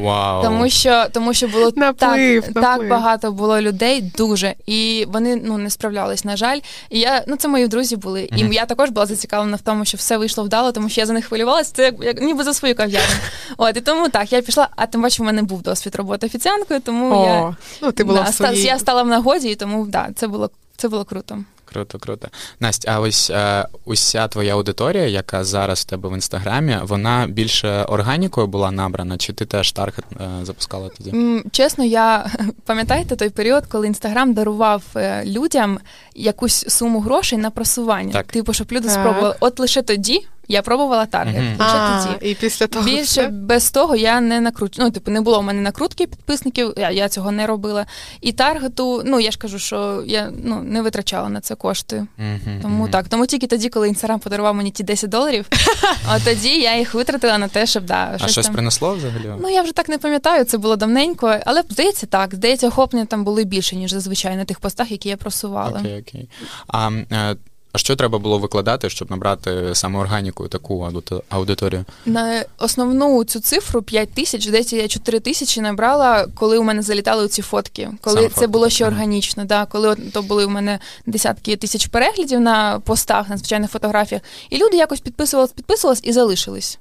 Wow. 0.00 0.42
Тому 0.42 0.68
що 0.68 1.06
тому 1.12 1.34
що 1.34 1.48
було 1.48 1.72
наплив, 1.76 2.42
так, 2.42 2.54
наплив. 2.54 2.62
так 2.62 2.88
багато 2.88 3.32
було 3.32 3.60
людей, 3.60 4.12
дуже 4.16 4.54
і 4.66 5.04
вони 5.08 5.36
ну 5.36 5.58
не 5.58 5.70
справлялись. 5.70 6.24
На 6.24 6.36
жаль, 6.36 6.60
і 6.90 6.98
я 6.98 7.24
ну 7.26 7.36
це 7.36 7.48
мої 7.48 7.68
друзі 7.68 7.96
були. 7.96 8.20
Mm-hmm. 8.20 8.52
І 8.52 8.54
я 8.54 8.66
також 8.66 8.90
була 8.90 9.06
зацікавлена 9.06 9.56
в 9.56 9.60
тому, 9.60 9.84
що 9.84 9.96
все 9.96 10.16
вийшло 10.16 10.44
вдало, 10.44 10.72
тому 10.72 10.88
що 10.88 11.00
я 11.00 11.06
за 11.06 11.12
них 11.12 11.24
хвилювалася. 11.24 11.72
Це 11.74 11.84
як, 11.84 11.94
як 12.02 12.22
ніби 12.22 12.44
за 12.44 12.54
свою 12.54 12.74
кав'ярню. 12.74 13.16
От 13.56 13.76
і 13.76 13.80
тому 13.80 14.08
так 14.08 14.32
я 14.32 14.42
пішла. 14.42 14.68
А 14.76 14.86
тим 14.86 15.02
бачу, 15.02 15.22
в 15.22 15.26
мене 15.26 15.42
був 15.42 15.62
досвід 15.62 15.94
роботи 15.94 16.26
офіціанткою, 16.26 16.80
тому 16.80 17.14
О, 17.14 17.24
я 17.24 17.56
ну 17.82 17.92
ти 17.92 18.04
була 18.04 18.22
да, 18.22 18.30
в 18.30 18.34
своїй... 18.34 18.62
я 18.62 18.78
стала 18.78 19.02
в 19.02 19.08
нагоді, 19.08 19.48
і 19.48 19.54
тому 19.54 19.86
да, 19.86 20.08
це 20.16 20.26
було 20.26 20.50
це 20.76 20.88
було 20.88 21.04
круто. 21.04 21.44
Круто, 21.72 21.98
круто. 21.98 22.28
Настя, 22.60 22.92
а 22.94 23.00
ось 23.00 23.30
е, 23.30 23.66
уся 23.84 24.28
твоя 24.28 24.54
аудиторія, 24.54 25.06
яка 25.06 25.44
зараз 25.44 25.80
в 25.80 25.84
тебе 25.84 26.08
в 26.08 26.14
інстаграмі, 26.14 26.78
вона 26.82 27.26
більше 27.26 27.82
органікою 27.82 28.46
була 28.46 28.70
набрана, 28.70 29.18
чи 29.18 29.32
ти 29.32 29.46
теж 29.46 29.72
таргет 29.72 30.04
е, 30.20 30.28
запускала 30.42 30.88
тоді? 30.88 31.42
Чесно, 31.50 31.84
я 31.84 32.26
пам'ятаєте 32.66 33.16
той 33.16 33.30
період, 33.30 33.66
коли 33.66 33.86
інстаграм 33.86 34.34
дарував 34.34 34.82
е, 34.96 35.24
людям 35.24 35.78
якусь 36.14 36.64
суму 36.68 37.00
грошей 37.00 37.38
на 37.38 37.50
просування. 37.50 38.12
Так. 38.12 38.26
Типу, 38.26 38.52
щоб 38.52 38.72
люди 38.72 38.88
так. 38.88 39.00
спробували. 39.00 39.36
От 39.40 39.60
лише 39.60 39.82
тоді 39.82 40.26
Я 40.52 40.62
пробувала 40.62 41.06
таргет. 41.06 41.36
Лише 41.36 41.54
А, 41.58 42.04
тоді. 42.04 42.30
і 42.30 42.34
після 42.34 42.66
того 42.66 42.84
Більше 42.84 43.02
все? 43.04 43.28
без 43.28 43.70
того 43.70 43.96
я 43.96 44.20
не 44.20 44.40
накручу. 44.40 44.82
Ну, 44.82 44.90
типу, 44.90 45.10
не 45.10 45.20
було 45.20 45.40
в 45.40 45.42
мене 45.42 45.60
накрутки 45.60 46.06
підписників, 46.06 46.72
я, 46.76 46.90
я 46.90 47.08
цього 47.08 47.30
не 47.30 47.46
робила. 47.46 47.86
І 48.20 48.32
таргету, 48.32 49.02
ну 49.04 49.20
я 49.20 49.30
ж 49.30 49.38
кажу, 49.38 49.58
що 49.58 50.02
я 50.06 50.32
ну, 50.44 50.62
не 50.62 50.82
витрачала 50.82 51.28
на 51.28 51.40
це 51.40 51.54
кошти. 51.54 52.06
Мгм, 52.18 52.58
Тому 52.62 52.88
так, 52.88 53.08
тому 53.08 53.26
тільки 53.26 53.46
тоді, 53.46 53.68
коли 53.68 53.88
інстаграм 53.88 54.20
подарував 54.20 54.54
мені 54.54 54.70
ті 54.70 54.82
10 54.82 55.10
доларів, 55.10 55.46
от 56.16 56.24
тоді 56.24 56.60
я 56.60 56.76
їх 56.78 56.94
витратила 56.94 57.38
на 57.38 57.48
те, 57.48 57.66
щоб 57.66 57.84
да, 57.84 58.18
А 58.20 58.28
щось 58.28 58.46
там. 58.46 58.54
принесло 58.54 58.94
взагалі? 58.94 59.32
Ну 59.42 59.48
я 59.50 59.62
вже 59.62 59.72
так 59.72 59.88
не 59.88 59.98
пам'ятаю, 59.98 60.44
це 60.44 60.58
було 60.58 60.76
давненько, 60.76 61.36
але 61.46 61.62
здається 61.70 62.06
так. 62.06 62.34
Здається, 62.34 62.68
охоплення 62.68 63.06
там 63.06 63.24
були 63.24 63.44
більше, 63.44 63.76
ніж 63.76 63.92
зазвичай 63.92 64.36
на 64.36 64.44
тих 64.44 64.60
постах, 64.60 64.90
які 64.90 65.08
я 65.08 65.16
просувала. 65.16 65.78
Окей, 65.80 66.00
окей. 66.08 66.28
А, 66.68 66.90
е, 67.12 67.36
а 67.72 67.78
що 67.78 67.96
треба 67.96 68.18
було 68.18 68.38
викладати, 68.38 68.90
щоб 68.90 69.10
набрати 69.10 69.70
саме 69.74 69.98
органіку 69.98 70.48
таку 70.48 70.74
аудито- 70.84 71.22
аудиторію? 71.28 71.84
На 72.06 72.44
основну 72.58 73.24
цю 73.24 73.40
цифру 73.40 73.82
5 73.82 74.12
тисяч, 74.14 74.46
десь 74.46 74.72
я 74.72 74.88
4 74.88 75.20
тисячі 75.20 75.60
набрала, 75.60 76.26
коли 76.34 76.58
у 76.58 76.62
мене 76.62 76.82
залітали 76.82 77.28
ці 77.28 77.42
фотки. 77.42 77.90
Коли 78.00 78.16
Саме 78.16 78.28
це 78.28 78.34
фотки, 78.34 78.46
було 78.46 78.68
ще 78.68 78.84
ага. 78.84 78.92
органічно. 78.92 79.44
Да, 79.44 79.66
коли 79.66 79.88
от, 79.88 80.12
то 80.12 80.22
були 80.22 80.44
у 80.44 80.48
мене 80.50 80.78
десятки 81.06 81.56
тисяч 81.56 81.86
переглядів 81.86 82.40
на 82.40 82.80
постах, 82.80 83.28
на 83.28 83.36
звичайних 83.36 83.70
фотографіях, 83.70 84.22
і 84.50 84.58
люди 84.58 84.76
якось 84.76 85.00
підписувались, 85.00 85.52
підписувались 85.52 86.00
і 86.04 86.12
залишились. 86.12 86.78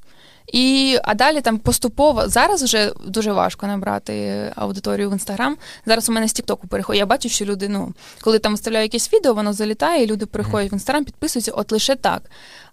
І 0.47 0.97
а 1.03 1.13
далі 1.13 1.41
там 1.41 1.57
поступово 1.57 2.29
зараз 2.29 2.63
вже 2.63 2.93
дуже 3.07 3.31
важко 3.31 3.67
набрати 3.67 4.45
аудиторію 4.55 5.09
в 5.09 5.13
інстаграм. 5.13 5.57
Зараз 5.85 6.09
у 6.09 6.11
мене 6.11 6.27
з 6.27 6.33
Тіктоку 6.33 6.67
переходить. 6.67 6.99
Я 6.99 7.05
бачу, 7.05 7.29
що 7.29 7.45
люди, 7.45 7.69
ну 7.69 7.93
коли 8.21 8.39
там 8.39 8.51
виставляю 8.51 8.83
якесь 8.83 9.13
відео, 9.13 9.33
воно 9.33 9.53
залітає, 9.53 10.03
і 10.03 10.07
люди 10.07 10.25
переходять 10.25 10.71
в 10.71 10.73
інстаграм, 10.73 11.05
підписуються, 11.05 11.51
от 11.51 11.71
лише 11.71 11.95
так. 11.95 12.21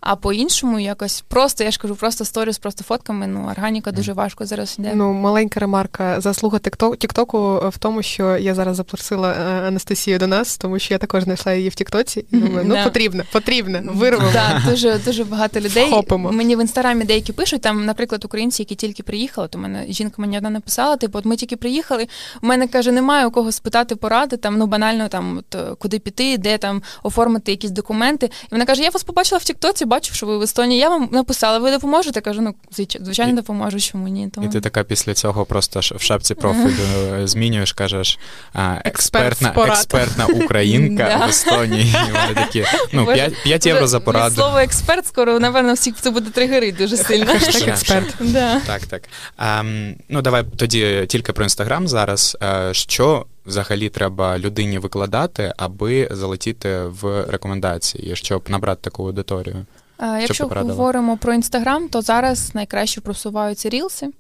А 0.01 0.17
по-іншому 0.17 0.79
якось 0.81 1.25
просто, 1.29 1.65
я 1.65 1.71
ж 1.71 1.79
кажу, 1.79 1.95
просто 1.97 2.25
сторіс, 2.25 2.59
просто 2.59 2.85
фотками. 2.85 3.27
Ну, 3.27 3.49
органіка 3.51 3.93
дуже 3.93 4.13
важко 4.13 4.47
зараз 4.47 4.77
йде. 4.79 4.93
Ну, 4.95 5.13
маленька 5.13 5.61
ремарка. 5.61 6.21
Заслуга 6.21 6.59
Тікток- 6.59 6.97
Тіктоку 6.97 7.63
в 7.69 7.79
тому, 7.79 8.03
що 8.03 8.37
я 8.37 8.55
зараз 8.55 8.77
запросила 8.77 9.33
е, 9.33 9.69
Анастасію 9.69 10.19
до 10.19 10.27
нас, 10.27 10.57
тому 10.59 10.79
що 10.79 10.95
я 10.95 10.99
також 10.99 11.23
знайшла 11.25 11.53
її 11.53 11.69
в 11.69 11.75
Тіктоці. 11.75 12.25
І 12.31 12.37
думаю, 12.37 12.67
ну 12.69 12.77
потрібно, 12.85 13.23
потрібно, 13.33 13.81
вирвемо. 13.85 14.31
Так, 14.33 14.63
дуже 14.71 14.99
дуже 14.99 15.25
багато 15.25 15.61
людей. 15.61 15.87
Вхопимо. 15.87 16.33
Мені 16.33 16.57
в 16.57 16.61
інстаграмі 16.61 17.05
деякі 17.05 17.33
пишуть, 17.33 17.61
там, 17.63 17.85
наприклад, 17.85 18.25
українці, 18.25 18.63
які 18.63 18.75
тільки 18.75 19.03
приїхали, 19.03 19.49
то 19.49 19.59
мене 19.59 19.87
жінка 19.89 20.15
мені 20.23 20.37
одна 20.37 20.51
написала, 20.51 20.97
типу, 20.97 21.19
от 21.19 21.25
ми 21.25 21.37
тільки 21.37 21.57
приїхали. 21.57 22.07
У 22.43 22.47
мене 22.47 22.69
каже, 22.69 22.93
немає 22.93 23.27
у 23.27 23.31
кого 23.31 23.53
спитати 23.53 23.97
поради, 23.97 24.37
там 24.37 24.59
ну 24.59 24.67
банально 24.67 25.09
там 25.09 25.39
от, 25.39 25.55
е, 25.55 25.75
куди 25.79 25.99
піти, 25.99 26.39
де 26.39 26.59
там 26.59 26.83
оформити 27.03 27.51
якісь 27.51 27.71
документи. 27.71 28.27
І 28.27 28.49
вона 28.51 28.65
каже: 28.65 28.83
Я 28.83 28.91
вас 28.91 29.03
побачила 29.05 29.39
в 29.39 29.45
Тіктоці, 29.45 29.85
бачу, 29.89 30.15
що 30.15 30.27
ви 30.27 30.39
в 30.39 30.43
Естонії. 30.43 30.81
Я 30.81 30.89
вам 30.89 31.09
написала, 31.13 31.59
ви 31.59 31.71
допоможете? 31.71 32.21
Кажу, 32.21 32.41
ну 32.43 32.55
звич- 32.79 33.05
звичайно, 33.05 33.33
допоможу, 33.33 33.81
чому 33.81 34.09
ні. 34.09 34.29
Тому 34.35 34.47
І 34.47 34.51
ти 34.51 34.61
така 34.61 34.85
після 34.85 35.15
цього 35.15 35.45
просто 35.45 35.81
в 35.81 36.01
шапці 36.01 36.35
профілю 36.35 36.85
е, 37.15 37.27
змінюєш, 37.27 37.73
кажеш 37.73 38.19
експертна, 38.85 39.55
експертна 39.57 40.27
українка 40.27 41.17
в 41.27 41.29
Естонії. 41.29 41.95
Вони 42.13 42.35
такі, 42.35 42.65
ну, 42.93 43.05
Боже, 43.05 43.17
5, 43.17 43.43
5 43.43 43.67
євро 43.67 43.87
за 43.87 44.01
пораду. 44.01 44.35
Слово 44.35 44.59
експерт 44.59 45.07
скоро, 45.07 45.41
напевно, 45.41 45.75
всіх 45.75 45.95
це 46.01 46.11
буде 46.11 46.31
тригерить 46.31 46.77
дуже 46.77 46.97
сильно. 46.97 47.27
Хештег 47.27 47.55
Вже, 47.55 47.71
експерт. 47.71 48.15
Так, 48.67 48.87
так. 48.87 49.03
Ем, 49.39 49.95
ну, 50.09 50.23
давай 50.23 50.45
тоді 50.57 51.07
тільки 51.09 51.33
про 51.33 51.45
інстаграм 51.45 51.89
зараз. 51.89 52.37
Е, 52.43 52.75
що 52.75 53.27
взагалі 53.47 53.89
треба 53.89 54.39
людині 54.39 54.79
викладати, 54.79 55.53
аби 55.57 56.09
залетіти 56.11 56.83
в 56.83 57.25
рекомендації, 57.29 58.17
щоб 58.17 58.45
набрати 58.49 58.81
таку 58.83 59.07
аудиторію? 59.07 59.67
А, 59.99 60.19
Якщо 60.19 60.47
говоримо 60.47 61.17
про 61.17 61.35
інстаграм, 61.35 61.89
то 61.89 62.03
зараз 62.03 62.55
найкраще 62.55 63.01
просуваються 63.01 63.69
рілси. 63.69 64.11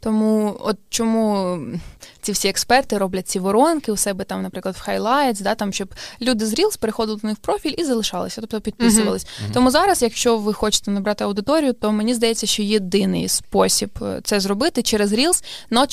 Тому 0.00 0.56
от 0.60 0.76
чому 0.88 1.58
ці 2.20 2.32
всі 2.32 2.48
експерти 2.48 2.98
роблять 2.98 3.28
ці 3.28 3.38
воронки 3.38 3.92
у 3.92 3.96
себе 3.96 4.24
там, 4.24 4.42
наприклад, 4.42 4.76
в 4.76 4.90
highlights, 4.90 5.42
да, 5.42 5.54
там, 5.54 5.72
щоб 5.72 5.94
люди 6.20 6.46
з 6.46 6.58
Reels 6.58 6.78
переходили 6.78 7.18
до 7.22 7.28
них 7.28 7.36
в 7.36 7.40
профіль 7.40 7.74
і 7.78 7.84
залишалися, 7.84 8.40
тобто 8.40 8.60
підписувались. 8.60 9.26
Мгм. 9.42 9.52
Тому 9.52 9.70
зараз, 9.70 10.02
якщо 10.02 10.38
ви 10.38 10.54
хочете 10.54 10.90
набрати 10.90 11.24
аудиторію, 11.24 11.72
то 11.72 11.92
мені 11.92 12.14
здається, 12.14 12.46
що 12.46 12.62
єдиний 12.62 13.28
спосіб 13.28 13.90
е, 14.02 14.20
це 14.24 14.40
зробити 14.40 14.82
через 14.82 15.12
Reels, 15.12 15.44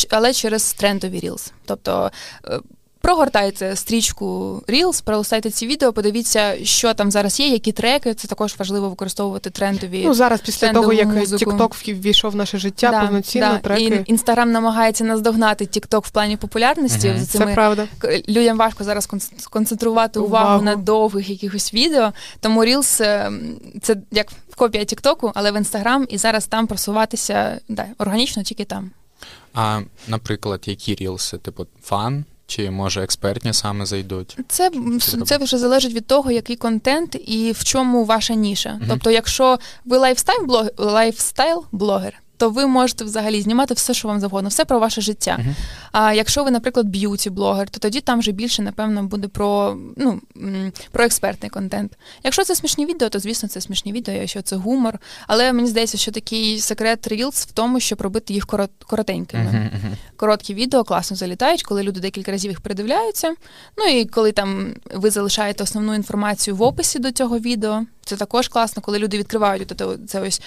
але 0.10 0.34
через 0.34 0.74
трендові 0.74 1.20
Reels. 1.20 1.52
Тобто 1.66 2.12
е, 2.46 2.60
Прогортайте 3.02 3.76
стрічку 3.76 4.64
Reels, 4.68 5.04
пролистайте 5.04 5.50
ці 5.50 5.68
відео, 5.68 5.94
подивіться, 5.94 6.66
що 6.66 6.94
там 6.94 7.12
зараз 7.12 7.40
є, 7.40 7.48
які 7.48 7.72
треки. 7.72 8.14
Це 8.14 8.28
також 8.28 8.56
важливо 8.60 8.90
використовувати 8.90 9.50
трендові. 9.50 10.04
Ну 10.06 10.14
зараз 10.14 10.42
після 10.42 10.74
того, 10.74 10.94
як 10.94 11.08
музику. 11.08 11.52
TikTok 11.52 11.94
ввійшов 12.02 12.32
в 12.32 12.36
наше 12.36 12.58
життя, 12.58 12.92
Да, 12.92 13.02
повноцінно 13.02 13.48
да. 13.50 13.58
треки. 13.58 14.04
І 14.08 14.12
Інстаграм 14.12 14.52
намагається 14.52 15.04
наздогнати 15.04 15.66
TikTok 15.66 16.00
в 16.08 16.10
плані 16.10 16.38
популярності. 16.38 17.10
Мгм. 17.10 17.20
За 17.20 17.38
Це 17.38 17.46
правда. 17.54 17.88
людям 18.30 18.58
важко 18.58 18.84
зараз 18.84 19.08
кон- 19.08 19.40
сконцентрувати 19.40 20.20
увагу, 20.20 20.46
Увагу. 20.46 20.64
на 20.64 20.76
довгих 20.76 21.30
якихось 21.30 21.74
відео. 21.74 22.12
Тому 22.40 22.64
Reels 22.66 23.04
е, 23.04 23.32
це 23.82 23.96
як 24.12 24.28
копія 24.56 24.84
TikTok, 24.84 25.32
але 25.36 25.52
в 25.52 25.58
Інстаграм, 25.58 26.06
і 26.10 26.18
зараз 26.18 26.46
там 26.48 26.68
просуватися 26.68 27.60
да, 27.70 27.86
органічно 27.98 28.44
тільки 28.44 28.66
там. 28.66 28.92
А, 29.54 29.82
наприклад, 30.08 30.62
які 30.66 30.96
рілси? 30.96 31.38
Типу 31.38 31.66
fun? 31.84 32.26
Чи 32.50 32.70
може 32.72 33.04
експертні 33.04 33.54
саме 33.54 33.86
зайдуть? 33.86 34.38
Це, 34.48 34.72
Це 35.26 35.38
вже 35.38 35.58
залежить 35.58 35.94
від 35.94 36.08
того, 36.08 36.32
який 36.32 36.56
контент 36.56 37.16
і 37.26 37.52
в 37.52 37.64
чому 37.64 38.06
ваша 38.06 38.34
ніша. 38.34 38.80
Тобто, 38.90 39.12
якщо 39.12 39.60
ви 39.86 39.98
lifestyle 39.98 40.46
блогер, 40.46 40.72
lifestyle 40.78 41.66
блогер, 41.72 42.14
то 42.40 42.50
ви 42.50 42.68
можете 42.68 43.04
взагалі 43.04 43.42
знімати 43.42 43.74
все, 43.74 43.94
що 43.94 44.08
вам 44.08 44.20
завгодно, 44.20 44.50
все 44.50 44.66
про 44.66 44.80
ваше 44.80 45.02
життя. 45.02 45.38
Мгм. 45.40 45.56
А 45.92 46.14
якщо 46.14 46.44
ви, 46.44 46.52
наприклад, 46.52 46.88
beauty 46.88 47.30
блогер, 47.30 47.70
то 47.70 47.80
тоді 47.80 48.02
там 48.02 48.20
вже 48.20 48.32
більше, 48.32 48.62
напевно, 48.62 49.04
буде 49.04 49.28
про, 49.28 49.78
ну, 49.98 50.22
про 50.92 51.04
експертний 51.04 51.50
контент. 51.50 51.98
Якщо 52.24 52.44
це 52.44 52.56
смішні 52.56 52.86
відео, 52.86 53.10
то 53.10 53.20
звісно 53.20 53.50
це 53.50 53.62
смішні 53.62 53.92
відео, 53.92 54.16
якщо 54.16 54.42
це 54.42 54.56
гумор. 54.56 55.00
Але 55.28 55.54
мені 55.54 55.68
здається, 55.70 55.98
що 55.98 56.12
такий 56.12 56.60
секрет 56.60 57.08
Reels 57.12 57.48
в 57.48 57.52
тому, 57.52 57.80
щоб 57.80 58.02
робити 58.02 58.34
їх 58.34 58.46
корот- 58.48 58.86
коротенькими 58.88 59.44
Мгм, 59.44 59.70
мгм. 59.74 59.98
короткі 60.16 60.54
відео 60.54 60.84
класно 60.84 61.18
залітають, 61.18 61.64
коли 61.64 61.84
люди 61.84 62.00
декілька 62.00 62.32
разів 62.32 62.52
їх 62.52 62.62
передивляються. 62.62 63.34
Ну 63.78 63.86
і 63.86 64.06
коли 64.06 64.32
там 64.32 64.74
ви 64.96 65.10
залишаєте 65.10 65.64
основну 65.64 65.96
інформацію 65.96 66.56
в 66.56 66.62
описі 66.62 67.00
до 67.00 67.12
цього 67.12 67.40
відео. 67.40 67.86
Це 68.10 68.16
також 68.16 68.48
класно, 68.48 68.82
коли 68.82 69.00
люди 69.00 69.18
відкривають 69.18 69.82
це 70.08 70.22
ось 70.22 70.42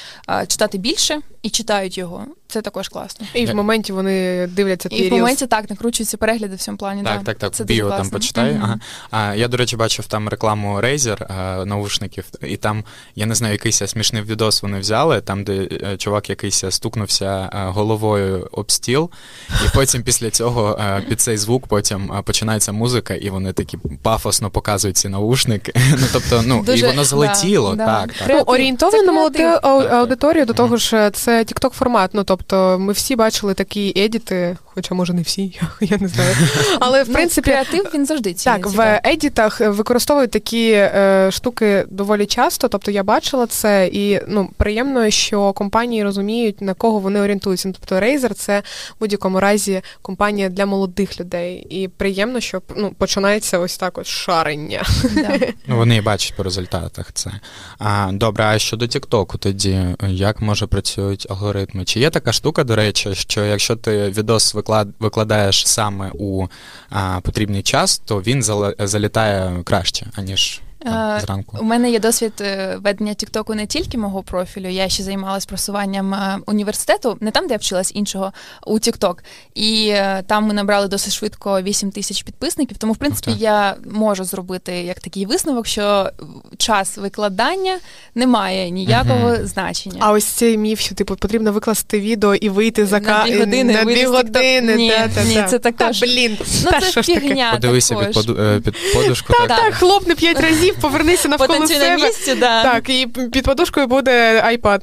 читати 0.48 0.78
більше 0.78 1.20
і 1.42 1.50
читають 1.50 1.98
його. 1.98 2.26
Це 2.52 2.62
також 2.62 2.88
класно. 2.88 3.26
І 3.34 3.44
в 3.44 3.48
Я- 3.48 3.54
моменті 3.54 3.92
вони 3.92 4.46
дивляться 4.46 4.88
І 4.92 5.08
в 5.08 5.12
моменті 5.12 5.46
так 5.46 5.70
накручуються 5.70 6.16
перегляди 6.16 6.56
в 6.56 6.58
цьому 6.58 6.78
плані. 6.78 7.02
Так, 7.02 7.24
так, 7.24 7.38
так. 7.38 7.52
Це 7.52 7.64
біо 7.64 7.90
там 7.90 8.10
почитай. 8.10 8.58
Ага. 8.62 8.78
А, 9.10 9.34
я, 9.34 9.48
до 9.48 9.56
речі, 9.56 9.76
бачив 9.76 10.06
там 10.06 10.28
рекламу 10.28 10.80
Razer 10.80 11.64
наушників, 11.64 12.24
і 12.42 12.56
там, 12.56 12.84
я 13.16 13.26
не 13.26 13.34
знаю, 13.34 13.52
якийсь 13.52 13.82
смішний 13.86 14.22
відос 14.22 14.62
вони 14.62 14.78
взяли, 14.78 15.20
там, 15.20 15.44
де 15.44 15.68
е, 15.82 15.96
чувак 15.96 16.30
якийсь 16.30 16.64
стукнувся 16.70 17.50
е, 17.52 17.64
головою 17.66 18.48
об 18.52 18.70
стіл, 18.70 19.10
і 19.50 19.68
потім 19.74 20.02
після 20.02 20.30
цього 20.30 20.78
е, 20.80 21.02
під 21.08 21.20
цей 21.20 21.36
звук 21.36 21.66
потім 21.66 22.12
е, 22.12 22.22
починається 22.22 22.72
музика, 22.72 23.14
і 23.14 23.30
вони 23.30 23.52
такі 23.52 23.78
пафосно 24.02 24.50
показують 24.50 24.96
ці 24.96 25.08
наушники. 25.08 25.72
Ну, 26.02 26.06
тобто, 26.12 26.42
ну, 26.46 26.64
і 26.74 26.82
воно 26.82 27.04
залетіло, 27.04 27.76
так, 27.76 28.12
так. 28.12 28.28
Ну, 28.28 28.40
орієнтовано 28.40 29.12
молоду 29.12 29.42
аудиторію, 29.42 30.46
до 30.46 30.52
того 30.52 30.76
ж, 30.76 31.10
це 31.10 31.42
TikTok 31.42 31.70
формат. 31.70 32.10
Ну 32.14 32.24
тобто, 32.24 32.41
ми 32.78 32.92
всі 32.92 33.16
бачили 33.16 33.54
такі 33.54 33.92
едіти, 33.96 34.56
хоча 34.64 34.94
може 34.94 35.12
не 35.12 35.22
всі, 35.22 35.60
я 35.80 35.98
не 35.98 36.08
знаю. 36.08 36.36
Але 36.80 37.02
в 37.02 37.08
Ну, 37.08 37.14
принципі, 37.14 37.50
креатив 37.50 37.90
він 37.94 38.06
завжди 38.06 38.34
так, 38.34 38.66
в 38.66 39.00
едітах 39.04 39.60
використовують 39.60 40.30
такі 40.30 40.70
е, 40.72 41.28
штуки 41.32 41.84
доволі 41.90 42.26
часто. 42.26 42.68
Тобто 42.68 42.90
я 42.90 43.02
бачила 43.02 43.46
це, 43.46 43.90
і 43.92 44.20
ну 44.28 44.50
приємно, 44.56 45.10
що 45.10 45.52
компанії 45.52 46.04
розуміють 46.04 46.60
на 46.60 46.74
кого 46.74 46.98
вони 46.98 47.20
орієнтуються. 47.20 47.68
Ну, 47.68 47.74
Тобто 47.80 48.06
Razer– 48.06 48.32
це 48.34 48.60
в 48.90 49.00
будь-якому 49.00 49.40
разі 49.40 49.82
компанія 50.02 50.48
для 50.48 50.66
молодих 50.66 51.20
людей. 51.20 51.66
І 51.70 51.88
приємно, 51.88 52.40
що 52.40 52.62
ну 52.76 52.92
починається 52.98 53.58
ось 53.58 53.78
так 53.78 53.98
от 53.98 54.06
шарення. 54.06 54.82
Да. 55.14 55.38
Ну, 55.66 55.76
вони 55.76 55.96
і 55.96 56.00
бачать 56.00 56.36
по 56.36 56.42
результатах 56.42 57.12
це. 57.12 57.30
А, 57.78 58.10
добре, 58.12 58.44
а 58.44 58.58
щодо 58.58 58.86
Тіктоку 58.86 59.38
тоді, 59.38 59.78
як 60.08 60.40
може 60.40 60.66
працюють 60.66 61.26
алгоритми? 61.30 61.84
Чи 61.84 62.00
є 62.00 62.10
така 62.10 62.31
штука, 62.32 62.64
до 62.64 62.76
речі, 62.76 63.14
що 63.14 63.44
якщо 63.44 63.76
ти 63.76 64.08
відос 64.08 64.54
виклад... 64.54 64.88
викладаєш 64.98 65.66
саме 65.66 66.10
у 66.14 66.46
а, 66.90 67.20
потрібний 67.20 67.62
час, 67.62 67.98
то 67.98 68.18
він 68.18 68.42
зал... 68.42 68.74
залітає 68.78 69.62
краще, 69.64 70.06
аніж 70.14 70.60
там, 70.84 71.20
зранку? 71.20 71.58
У 71.60 71.64
мене 71.64 71.90
є 71.90 71.98
досвід 72.00 72.32
е, 72.40 72.76
ведення 72.80 73.14
Тіктоку 73.14 73.54
не 73.54 73.66
тільки 73.66 73.98
мого 73.98 74.22
профілю. 74.22 74.68
Я 74.68 74.88
ще 74.88 75.02
займалась 75.02 75.46
просуванням 75.46 76.14
е, 76.14 76.38
університету, 76.46 77.16
не 77.20 77.30
там, 77.30 77.46
де 77.46 77.54
я 77.54 77.58
вчилась 77.58 77.92
іншого, 77.94 78.32
у 78.66 78.78
Тікток. 78.78 79.24
І 79.54 79.88
е, 79.88 80.22
там 80.26 80.44
ми 80.44 80.54
набрали 80.54 80.88
досить 80.88 81.12
швидко 81.12 81.62
8 81.62 81.90
тисяч 81.90 82.22
підписників. 82.22 82.78
Тому, 82.78 82.92
в 82.92 82.96
принципі, 82.96 83.30
Ух 83.30 83.40
я 83.40 83.76
можу 83.90 84.24
зробити 84.24 84.72
як 84.72 85.00
такий 85.00 85.26
висновок, 85.26 85.66
що 85.66 86.10
час 86.56 86.96
викладання 86.98 87.78
не 88.14 88.26
має 88.26 88.70
ніякого 88.70 89.28
Мгм. 89.28 89.46
значення. 89.46 89.96
А 90.00 90.12
ось 90.12 90.24
цей 90.24 90.58
міф, 90.58 90.80
що 90.80 90.94
типу 90.94 91.16
потрібно 91.16 91.52
викласти 91.52 92.00
відео 92.00 92.34
і 92.34 92.48
вийти 92.48 92.86
за 92.86 93.00
На 93.00 93.06
ка... 93.06 93.24
дві 93.26 93.38
години 93.38 93.72
на 93.74 93.84
дві 93.84 94.04
години. 94.04 94.76
Ні, 94.76 94.90
та, 94.90 95.08
та, 95.08 95.24
ні, 95.24 95.34
та. 95.34 95.42
це 95.42 95.58
також. 95.58 96.00
Та, 96.00 96.06
блін, 96.06 96.38
ну 96.64 96.70
та 96.70 96.80
це 96.80 96.86
що 96.90 97.02
ж 97.02 97.08
таке? 97.08 97.20
фігня. 97.20 97.50
Подивися 97.52 97.94
під, 97.94 98.06
також. 98.12 98.28
е, 98.38 98.60
під 98.64 98.74
подушку. 98.94 99.32
Так, 99.32 99.48
так. 99.48 99.58
Так, 99.58 99.74
хлопни 99.74 100.14
п'ять 100.14 100.40
разів, 100.40 100.71
повернися 100.80 101.28
навколо 101.28 101.48
Потанцюй 101.48 101.78
на 101.78 101.84
себе. 101.84 102.06
місці, 102.06 102.34
да. 102.34 102.62
Так, 102.62 102.88
і 102.90 103.06
під 103.06 103.44
подушкою 103.44 103.86
буде 103.86 104.42
iPad. 104.56 104.80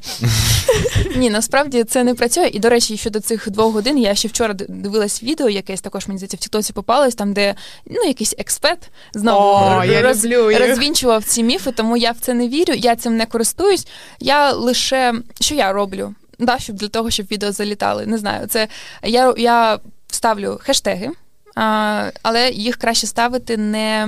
Ні, 1.15 1.29
насправді 1.29 1.84
це 1.84 2.03
не 2.03 2.13
працює. 2.13 2.50
І 2.53 2.60
до 2.60 2.69
речі, 2.69 2.98
щодо 2.98 3.19
цих 3.19 3.50
двох 3.50 3.74
годин, 3.74 3.98
я 3.98 4.15
ще 4.15 4.27
вчора 4.27 4.53
дивилась 4.53 5.24
відео, 5.24 5.50
якесь 5.50 5.81
також 5.81 6.08
мені 6.08 6.17
здається 6.17 6.38
в 6.38 6.39
Тіктоці 6.39 6.74
попалось, 6.74 7.15
там 7.15 7.34
де 7.34 7.55
ну 7.86 8.03
якийсь 8.03 8.36
експерт 8.38 8.89
знову 9.13 9.39
О, 9.79 9.84
я 9.86 10.01
роз- 10.01 10.25
люблю 10.27 10.51
їх. 10.51 10.60
розвінчував 10.67 11.24
ці 11.24 11.43
міфи, 11.43 11.72
тому 11.72 11.98
я 11.98 12.12
в 12.12 12.17
це 12.22 12.34
не 12.34 12.48
вірю, 12.48 12.74
я 12.74 12.96
цим 12.96 13.17
не 13.17 13.25
користуюсь. 13.25 13.88
Я 14.19 14.51
лише 14.51 15.13
що 15.41 15.55
я 15.55 15.72
роблю? 15.74 16.13
Да, 16.39 16.60
щоб 16.60 16.75
для 16.75 16.88
того, 16.88 17.10
щоб 17.10 17.25
відео 17.31 17.51
залітали. 17.51 18.05
Не 18.05 18.17
знаю. 18.17 18.48
Це 18.48 18.67
я, 19.03 19.34
я 19.38 19.79
ставлю 20.12 20.60
хештеги, 20.63 21.10
а, 21.55 22.10
але 22.24 22.50
їх 22.50 22.75
краще 22.77 23.08
ставити 23.08 23.58
не. 23.58 24.08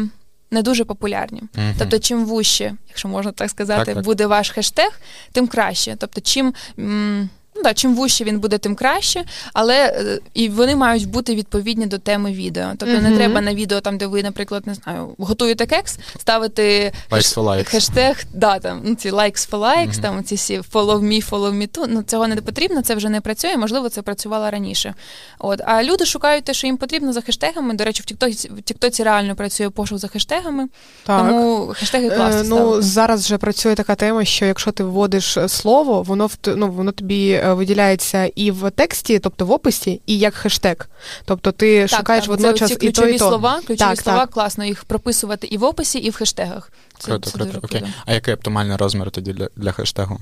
Не 0.51 0.61
дуже 0.61 0.85
популярні. 0.85 1.41
Мгм. 1.55 1.75
Тобто, 1.79 1.99
чим 1.99 2.25
вужче, 2.25 2.73
якщо 2.89 3.07
можна 3.07 3.31
так 3.31 3.49
сказати, 3.49 3.85
Так, 3.85 3.95
так. 3.95 4.03
буде 4.03 4.25
ваш 4.27 4.51
хештег, 4.51 4.99
тим 5.31 5.47
краще. 5.47 5.95
Тобто, 5.99 6.21
чим. 6.21 6.53
м, 6.79 7.29
Ну, 7.55 7.61
да, 7.63 7.73
чим 7.73 7.95
вужче 7.95 8.23
він 8.23 8.39
буде, 8.39 8.57
тим 8.57 8.75
краще, 8.75 9.23
але 9.53 9.75
е, 9.77 10.19
і 10.33 10.49
вони 10.49 10.75
мають 10.75 11.09
бути 11.09 11.35
відповідні 11.35 11.85
до 11.85 11.97
теми 11.97 12.31
відео. 12.31 12.67
Тобто 12.77 13.01
не 13.01 13.17
треба 13.17 13.41
на 13.41 13.53
відео, 13.53 13.81
там, 13.81 13.97
де 13.97 14.07
ви, 14.07 14.23
наприклад, 14.23 14.67
не 14.67 14.73
знаю, 14.73 15.15
готуєте 15.17 15.65
кекс, 15.65 15.99
ставити 16.19 16.91
Likes 17.11 17.35
for 17.37 17.43
likes. 17.43 17.63
хештег, 17.69 18.23
да, 18.33 18.59
там, 18.59 18.81
ну, 18.83 18.95
ці 18.95 19.11
likes 19.11 19.49
for 19.49 19.59
likes, 19.59 19.87
Мгм. 19.93 20.01
там 20.01 20.23
ці 20.23 20.35
всі 20.35 20.59
follow 20.59 20.99
me, 20.99 21.29
follow 21.29 21.53
me 21.53 21.67
too. 21.77 21.85
Ну, 21.89 22.03
цього 22.03 22.27
не 22.27 22.35
потрібно, 22.35 22.81
це 22.81 22.95
вже 22.95 23.09
не 23.09 23.21
працює, 23.21 23.57
можливо, 23.57 23.89
це 23.89 24.01
працювало 24.01 24.49
раніше. 24.49 24.93
От. 25.39 25.61
А 25.65 25.83
люди 25.83 26.05
шукають 26.05 26.43
те, 26.43 26.53
що 26.53 26.67
їм 26.67 26.77
потрібно 26.77 27.13
за 27.13 27.21
хештегами. 27.21 27.73
До 27.73 27.83
речі, 27.83 28.01
в 28.03 28.05
Тіктоці, 28.05 28.49
в 28.57 28.61
Тіктоці 28.61 29.03
реально 29.03 29.35
працює 29.35 29.69
пошук 29.69 29.97
за 29.97 30.07
хештегами, 30.07 30.67
Так. 31.05 31.19
тому 31.27 31.67
хештеги 31.75 32.09
класно. 32.09 32.39
Е, 32.39 32.59
ну, 32.59 32.81
зараз 32.81 33.25
вже 33.25 33.37
працює 33.37 33.75
така 33.75 33.95
тема, 33.95 34.25
що 34.25 34.45
якщо 34.45 34.71
ти 34.71 34.83
вводиш 34.83 35.37
е, 35.37 35.49
слово, 35.49 36.01
воно 36.01 36.29
ну, 36.45 36.71
воно 36.71 36.91
тобі 36.91 37.40
виділяється 37.41 38.31
і 38.35 38.51
в 38.51 38.71
тексті, 38.71 39.19
тобто 39.19 39.45
в 39.45 39.51
описі, 39.51 40.01
і 40.05 40.19
як 40.19 40.33
хештег. 40.33 40.89
Тобто 41.25 41.51
ти 41.51 41.87
шукаєш 41.87 42.23
так, 42.23 42.29
водночас 42.29 42.69
це 42.69 42.75
і 42.75 42.77
ці 42.77 42.91
то, 42.91 43.01
ключові 43.01 43.15
і 43.15 43.19
то. 43.19 43.27
слова, 43.27 43.55
ключові 43.57 43.77
Так, 43.77 44.01
слова, 44.01 44.19
так. 44.19 44.29
класно 44.29 44.65
їх 44.65 44.83
прописувати 44.83 45.47
і 45.47 45.57
в 45.57 45.63
описі, 45.63 45.99
і 45.99 46.09
в 46.09 46.15
хештегах. 46.15 46.71
Це, 46.99 47.05
Круто, 47.07 47.29
це 47.29 47.31
круто. 47.37 47.45
дуже 47.45 47.57
Окей. 47.57 47.79
круто. 47.81 47.93
А 48.05 48.13
який 48.13 48.33
оптимальний 48.33 48.77
розмір 48.77 49.11
тоді 49.11 49.33
для, 49.33 49.47
для 49.55 49.71
хештегу? 49.71 50.19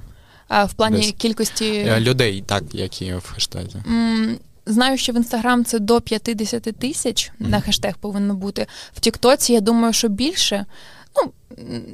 А 0.48 0.66
в 0.66 0.74
плані 0.74 0.98
Десь. 0.98 1.12
кількості 1.18 1.66
Е, 1.66 2.00
Людей, 2.00 2.44
так, 2.48 2.64
які 2.72 3.14
в 3.14 3.32
хештезі. 3.34 3.78
м, 3.88 4.38
знаю, 4.66 4.98
що 4.98 5.14
в 5.14 5.16
інстаграм 5.16 5.66
це 5.66 5.80
до 5.80 6.02
50 6.02 6.72
тисяч 6.80 7.32
Мгм. 7.40 7.50
на 7.50 7.60
хештег 7.62 7.98
повинно 7.98 8.34
бути. 8.34 8.68
В 8.94 9.00
Тіктоці, 9.00 9.54
я 9.54 9.62
думаю, 9.62 9.94
що 9.94 10.08
більше. 10.08 10.66
Ну, 11.16 11.32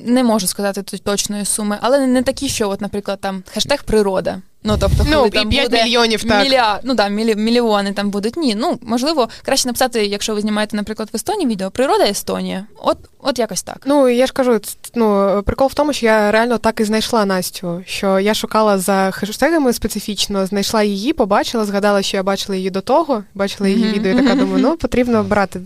не 0.05 0.23
можу 0.23 0.47
сказати 0.47 0.81
точної 0.83 1.45
суми, 1.45 1.77
але 1.81 2.07
не 2.07 2.23
такі, 2.23 2.49
що, 2.49 2.69
от, 2.69 2.81
наприклад, 2.81 3.21
там 3.21 3.43
хештег 3.53 3.83
природа. 3.83 4.41
Ну, 4.67 4.77
тобто, 4.79 4.97
коли 4.97 5.09
Ну, 5.11 5.25
і 5.25 5.29
там 5.29 5.49
5 5.49 5.63
буде 5.63 5.83
мільйонів, 5.83 6.23
так. 6.23 6.43
Мілья... 6.43 6.79
Ну 6.83 6.93
да, 6.93 7.07
мілі... 7.07 7.35
мільйони 7.35 7.93
там 7.93 8.09
будуть. 8.09 8.37
Ні, 8.37 8.55
ну 8.55 8.79
можливо, 8.81 9.29
краще 9.43 9.67
написати, 9.67 10.05
якщо 10.05 10.35
ви 10.35 10.41
знімаєте, 10.41 10.75
наприклад, 10.77 11.09
в 11.13 11.15
Естонії 11.15 11.47
відео 11.49 11.71
Природа 11.71 12.03
Естонія. 12.05 12.65
От, 12.77 12.97
от 13.19 13.39
якось 13.39 13.63
так. 13.63 13.77
Ну, 13.85 14.09
я 14.09 14.25
ж 14.25 14.33
кажу, 14.33 14.59
ну, 14.95 15.41
прикол 15.45 15.67
в 15.67 15.73
тому, 15.73 15.93
що 15.93 16.05
я 16.05 16.31
реально 16.31 16.57
так 16.57 16.79
і 16.79 16.83
знайшла 16.83 17.25
Настю. 17.25 17.83
Що 17.85 18.19
я 18.19 18.33
шукала 18.33 18.77
за 18.77 19.11
хештегами 19.11 19.73
специфічно, 19.73 20.45
знайшла 20.45 20.83
її, 20.83 21.13
побачила, 21.13 21.65
згадала, 21.65 22.01
що 22.01 22.17
я 22.17 22.23
бачила 22.23 22.55
її 22.55 22.69
до 22.69 22.81
того, 22.81 23.23
бачила 23.33 23.69
її 23.69 23.85
Мгм. 23.85 23.93
відео, 23.93 24.11
і 24.11 24.15
така 24.23 24.35
думаю, 24.41 24.63
ну 24.63 24.77
потрібно 24.77 25.23
брати, 25.23 25.61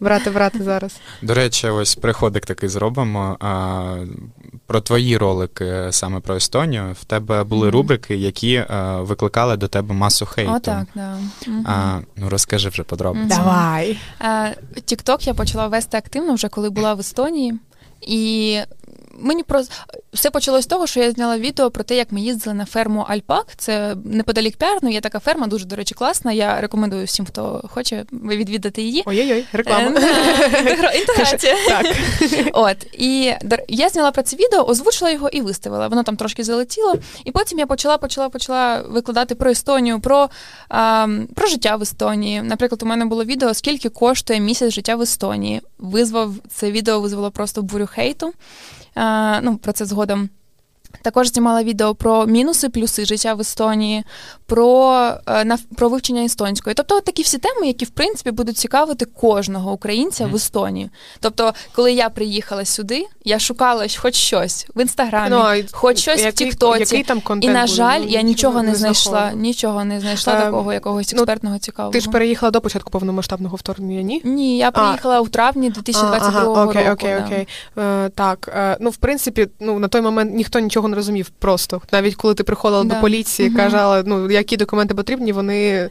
брати, 0.00 0.30
брати 0.30 0.62
зараз. 0.62 0.92
До 1.22 1.34
речі, 1.34 1.68
ось 1.68 1.94
приходик 1.94 2.46
такий 2.46 2.68
зробимо. 2.68 3.36
А, 3.40 3.96
про 4.72 4.80
твої 4.80 5.16
ролики 5.16 5.88
саме 5.90 6.20
про 6.20 6.36
Естонію. 6.36 6.96
В 7.00 7.04
тебе 7.04 7.44
були 7.44 7.66
Мгм. 7.68 7.72
рубрики, 7.72 8.16
які 8.16 8.54
е, 8.54 8.66
викликали 9.00 9.56
до 9.56 9.68
тебе 9.68 9.94
масу 9.94 10.26
хейту. 10.26 10.52
О, 10.52 10.58
так, 10.58 10.86
да. 10.94 11.16
Мгм. 11.46 11.64
А, 11.66 12.00
ну 12.16 12.28
розкажи 12.28 12.68
вже 12.68 12.82
подробиці. 12.82 13.26
Давай. 13.26 13.98
Тікток 14.84 15.26
я 15.26 15.34
почала 15.34 15.66
вести 15.66 15.96
активно 15.96 16.34
вже 16.34 16.48
коли 16.48 16.70
була 16.70 16.94
в 16.94 17.00
Естонії. 17.00 17.54
І 18.00 18.58
мені 19.18 19.42
просто 19.42 19.74
все 20.12 20.30
почалось 20.30 20.64
з 20.64 20.66
того, 20.66 20.86
що 20.86 21.00
я 21.00 21.10
зняла 21.10 21.38
відео 21.38 21.70
про 21.70 21.84
те, 21.84 21.96
як 21.96 22.12
ми 22.12 22.20
їздили 22.20 22.54
на 22.54 22.64
ферму 22.64 23.00
Альпак. 23.00 23.46
Це 23.56 23.96
неподалік 24.04 24.56
Пярну. 24.56 24.90
Є 24.90 25.00
така 25.00 25.18
ферма, 25.18 25.46
дуже, 25.46 25.64
до 25.64 25.76
речі, 25.76 25.94
класна. 25.94 26.32
Я 26.32 26.60
рекомендую 26.60 27.04
всім, 27.04 27.26
хто 27.26 27.64
хоче 27.68 28.04
відвідати 28.12 28.82
її. 28.82 29.02
Ой-ой-ой, 29.06 29.44
реклама. 29.52 30.00
Е, 30.00 30.98
Інтеграція. 30.98 31.54
Так. 31.68 31.86
От 32.52 32.76
і 32.92 33.34
я 33.68 33.88
зняла 33.88 34.10
про 34.10 34.22
це 34.22 34.36
відео, 34.36 34.68
озвучила 34.68 35.10
його 35.10 35.28
і 35.28 35.40
виставила. 35.40 35.88
Воно 35.88 36.02
там 36.02 36.16
трошки 36.16 36.44
залетіло. 36.44 36.94
І 37.24 37.30
потім 37.30 37.58
я 37.58 37.66
почала, 37.66 37.98
почала, 37.98 38.28
почала 38.28 38.82
викладати 38.88 39.34
про 39.34 39.50
Естонію, 39.50 40.00
про, 40.00 40.30
а, 40.68 41.08
про 41.34 41.46
життя 41.46 41.76
в 41.76 41.82
Естонії. 41.82 42.42
Наприклад, 42.42 42.82
у 42.82 42.86
мене 42.86 43.04
було 43.04 43.24
відео, 43.24 43.54
скільки 43.54 43.88
коштує 43.88 44.40
місяць 44.40 44.74
життя 44.74 44.96
в 44.96 45.00
Естонії. 45.00 45.60
Визвав 45.78 46.34
це 46.48 46.70
відео, 46.70 47.00
визвало 47.00 47.30
просто 47.30 47.62
бурю 47.62 47.86
хейту. 47.86 48.32
А, 48.94 49.40
ну, 49.42 49.56
про 49.58 49.72
це 49.72 49.84
згодом. 49.84 50.28
Також 51.02 51.28
знімала 51.28 51.62
відео 51.62 51.94
про 51.94 52.26
мінуси, 52.26 52.68
плюси 52.68 53.04
життя 53.04 53.34
в 53.34 53.40
Естонії, 53.40 54.04
про, 54.46 54.94
е, 55.28 55.56
про 55.76 55.88
вивчення 55.88 56.24
естонської. 56.24 56.74
Тобто, 56.74 56.96
от 56.96 57.04
такі 57.04 57.22
всі 57.22 57.38
теми, 57.38 57.66
які 57.66 57.84
в 57.84 57.90
принципі 57.90 58.30
будуть 58.30 58.56
цікавити 58.56 59.04
кожного 59.04 59.72
українця 59.72 60.26
в 60.26 60.34
Естонії. 60.36 60.90
Тобто, 61.20 61.54
коли 61.74 61.92
я 61.92 62.08
приїхала 62.08 62.64
сюди, 62.64 63.06
я 63.24 63.38
шукала 63.38 63.86
хоч 63.98 64.14
щось 64.14 64.66
в 64.74 64.80
інстаграмі, 64.80 65.30
Ну, 65.30 65.36
а 65.36 65.56
хоч 65.72 65.98
щось 65.98 66.22
в 66.22 66.32
Тіктоці. 66.32 66.80
який 66.80 67.02
там 67.02 67.22
І 67.40 67.48
на 67.48 67.66
жаль, 67.66 68.00
Ну, 68.00 68.08
я 68.08 68.22
нічого 68.22 68.62
не 68.62 68.74
знайшла. 68.74 69.10
знаходила. 69.12 69.42
Нічого 69.42 69.84
не 69.84 70.00
знайшла 70.00 70.34
Е, 70.34 70.40
такого 70.40 70.72
якогось 70.72 71.12
ну, 71.12 71.18
експертного 71.18 71.58
цікавого. 71.58 71.92
Ти 71.92 72.00
ж 72.00 72.10
переїхала 72.10 72.50
до 72.50 72.60
початку 72.60 72.90
повномасштабного 72.90 73.56
вторгнення, 73.56 74.02
ні? 74.02 74.20
Ні, 74.24 74.58
я 74.58 74.70
приїхала 74.70 75.20
у 75.20 75.28
травні 75.28 75.70
2022 75.70 76.40
ага, 76.40 76.64
окей, 76.64 76.82
року. 76.82 76.92
окей, 76.92 77.14
да. 77.18 77.26
окей. 77.26 77.48
Е, 77.78 78.08
так, 78.08 78.50
е, 78.56 78.76
ну 78.80 78.90
в 78.90 78.96
принципі, 78.96 79.48
ну 79.60 79.78
на 79.78 79.88
той 79.88 80.00
момент 80.00 80.34
ніхто 80.34 80.58
нічого 80.58 80.81
не 80.88 80.96
розумів 80.96 81.30
просто. 81.38 81.82
Навіть 81.92 82.14
коли 82.14 82.34
ти 82.34 82.44
приходила 82.44 82.84
Да. 82.84 82.94
до 82.94 83.00
поліції, 83.00 83.48
Мгм. 83.50 83.58
казала, 83.58 84.02
ну 84.06 84.30
які 84.30 84.56
документи 84.56 84.94
потрібні, 84.94 85.32
вони 85.32 85.90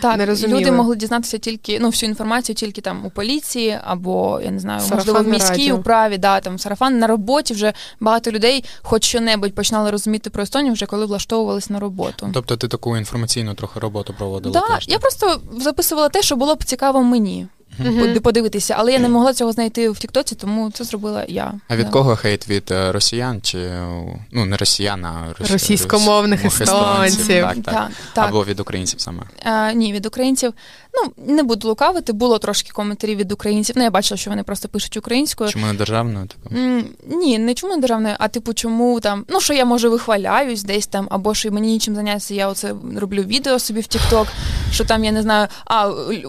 Так, 0.00 0.16
не 0.18 0.26
розуміли. 0.26 0.60
люди 0.60 0.72
могли 0.72 0.96
дізнатися 0.96 1.38
тільки 1.38 1.78
ну 1.80 1.88
всю 1.88 2.10
інформацію 2.10 2.56
тільки 2.56 2.80
там 2.80 3.06
у 3.06 3.10
поліції, 3.10 3.78
або 3.84 4.40
я 4.44 4.50
не 4.50 4.58
знаю, 4.58 4.82
можливо, 4.90 5.20
в 5.20 5.28
міській 5.28 5.48
радіо. 5.50 5.76
управі, 5.76 6.18
да, 6.18 6.40
там 6.40 6.58
сарафан 6.58 6.98
на 6.98 7.06
роботі 7.06 7.54
вже 7.54 7.72
багато 8.00 8.30
людей, 8.30 8.64
хоч 8.82 9.04
що-небудь 9.04 9.54
починали 9.54 9.90
розуміти 9.90 10.30
про 10.30 10.42
Естонію, 10.42 10.72
вже 10.72 10.86
коли 10.86 11.06
влаштовувались 11.06 11.70
на 11.70 11.80
роботу. 11.80 12.30
Тобто 12.34 12.56
ти 12.56 12.68
таку 12.68 12.96
інформаційну 12.96 13.54
трохи 13.54 13.80
роботу 13.80 14.14
проводила 14.18 14.52
Да, 14.68 14.74
теж. 14.74 14.88
я 14.88 14.98
просто 14.98 15.40
записувала 15.58 16.08
те, 16.08 16.22
що 16.22 16.36
було 16.36 16.54
б 16.54 16.64
цікаво 16.64 17.02
мені 17.02 17.46
Поди- 17.78 18.20
подивитися, 18.20 18.74
але 18.78 18.92
я 18.92 18.98
не 18.98 19.08
могла 19.08 19.34
цього 19.34 19.52
знайти 19.52 19.90
в 19.90 19.98
Тіктоці, 19.98 20.34
тому 20.34 20.70
це 20.70 20.84
зробила 20.84 21.24
я. 21.28 21.52
А 21.68 21.76
від 21.76 21.86
Да. 21.86 21.92
кого 21.92 22.16
хейт? 22.16 22.48
Від 22.48 22.70
е, 22.70 22.92
росіян 22.92 23.40
чи 23.42 23.58
е, 23.58 23.88
ну 24.32 24.44
не 24.44 24.56
росіян, 24.56 25.04
а 25.04 25.34
рос- 25.40 25.52
Російськомовних 25.52 26.44
рос- 26.44 26.62
естонців. 26.62 27.26
Так, 27.42 27.54
так. 27.54 27.64
Так, 27.74 27.90
так. 28.14 28.28
Або 28.28 28.44
від 28.44 28.60
українців 28.60 29.00
саме. 29.00 29.22
А, 29.44 29.72
ні, 29.72 29.92
від 29.92 30.06
українців. 30.06 30.52
Ну, 30.94 31.12
не 31.34 31.42
буду 31.42 31.68
лукавити, 31.68 32.12
було 32.12 32.38
трошки 32.38 32.70
коментарів 32.72 33.18
від 33.18 33.32
українців. 33.32 33.74
Ну, 33.78 33.84
я 33.84 33.90
бачила, 33.90 34.18
що 34.18 34.30
вони 34.30 34.42
просто 34.42 34.68
пишуть 34.68 34.96
українською. 34.96 35.50
Чому 35.50 35.66
не 35.66 35.74
державною? 35.74 36.26
Типу? 36.26 36.54
Ні, 37.06 37.38
не 37.38 37.54
чому 37.54 37.74
не 37.74 37.80
державною, 37.80 38.16
а 38.18 38.28
типу, 38.28 38.54
чому 38.54 39.00
там, 39.00 39.24
ну 39.28 39.40
що 39.40 39.54
я 39.54 39.64
може 39.64 39.88
вихваляюсь 39.88 40.62
десь 40.62 40.86
там, 40.86 41.08
або 41.10 41.34
що 41.34 41.52
мені 41.52 41.72
нічим 41.72 41.94
зайнятися, 41.94 42.34
я 42.34 42.48
оце 42.48 42.74
роблю 42.96 43.22
відео 43.22 43.58
собі 43.58 43.80
в 43.80 43.84
TikTok, 43.84 44.26
що 44.72 44.84
там 44.84 45.04
я 45.04 45.12
не 45.12 45.22
знаю. 45.22 45.48
А 45.64 45.88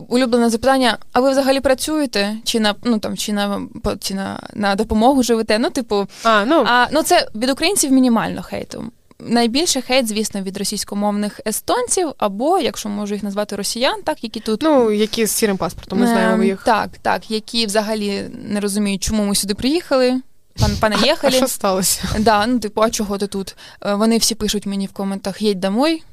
улюблене 0.09 0.49
запитання: 0.49 0.97
а 1.13 1.19
ви 1.19 1.31
взагалі 1.31 1.59
працюєте? 1.59 2.35
Чи 2.43 2.59
на 2.59 2.75
ну 2.83 2.99
там 2.99 3.17
чи 3.17 3.33
на 3.33 3.61
чи 3.99 4.13
на, 4.13 4.39
на 4.53 4.75
допомогу 4.75 5.23
живете? 5.23 5.59
Ну, 5.59 5.69
типу, 5.69 6.07
а, 6.23 6.45
ну 6.45 6.63
а 6.67 6.87
ну 6.91 7.03
це 7.03 7.27
від 7.35 7.49
українців 7.49 7.91
мінімально 7.91 8.41
хейту. 8.41 8.83
Найбільше 9.19 9.81
хейт, 9.81 10.07
звісно, 10.07 10.41
від 10.41 10.57
російськомовних 10.57 11.39
естонців, 11.47 12.11
або, 12.17 12.59
якщо 12.59 12.89
можу 12.89 13.13
їх 13.13 13.23
назвати 13.23 13.55
росіян, 13.55 14.01
так 14.03 14.23
які 14.23 14.39
тут 14.39 14.61
ну 14.61 14.91
які 14.91 15.25
з 15.25 15.31
сірим 15.31 15.57
паспортом, 15.57 15.99
ми 15.99 16.07
знаємо 16.07 16.33
Ем, 16.33 16.43
їх. 16.43 16.63
Так, 16.63 16.89
так, 17.01 17.31
які 17.31 17.65
взагалі 17.65 18.25
не 18.49 18.59
розуміють, 18.59 19.03
чому 19.03 19.25
ми 19.25 19.35
сюди 19.35 19.53
приїхали, 19.53 20.21
пан 20.59 20.71
пане 20.79 20.95
їхали. 21.03 21.33
Що 21.33 21.47
сталося? 21.47 22.01
Да, 22.19 22.47
ну 22.47 22.59
типу, 22.59 22.81
а 22.81 22.89
чого 22.89 23.17
ти 23.17 23.27
тут? 23.27 23.55
Вони 23.81 24.17
всі 24.17 24.35
пишуть 24.35 24.65
мені 24.65 24.85
в 24.85 24.91
коментах 24.91 25.41
їдь 25.41 25.59
домой. 25.59 26.03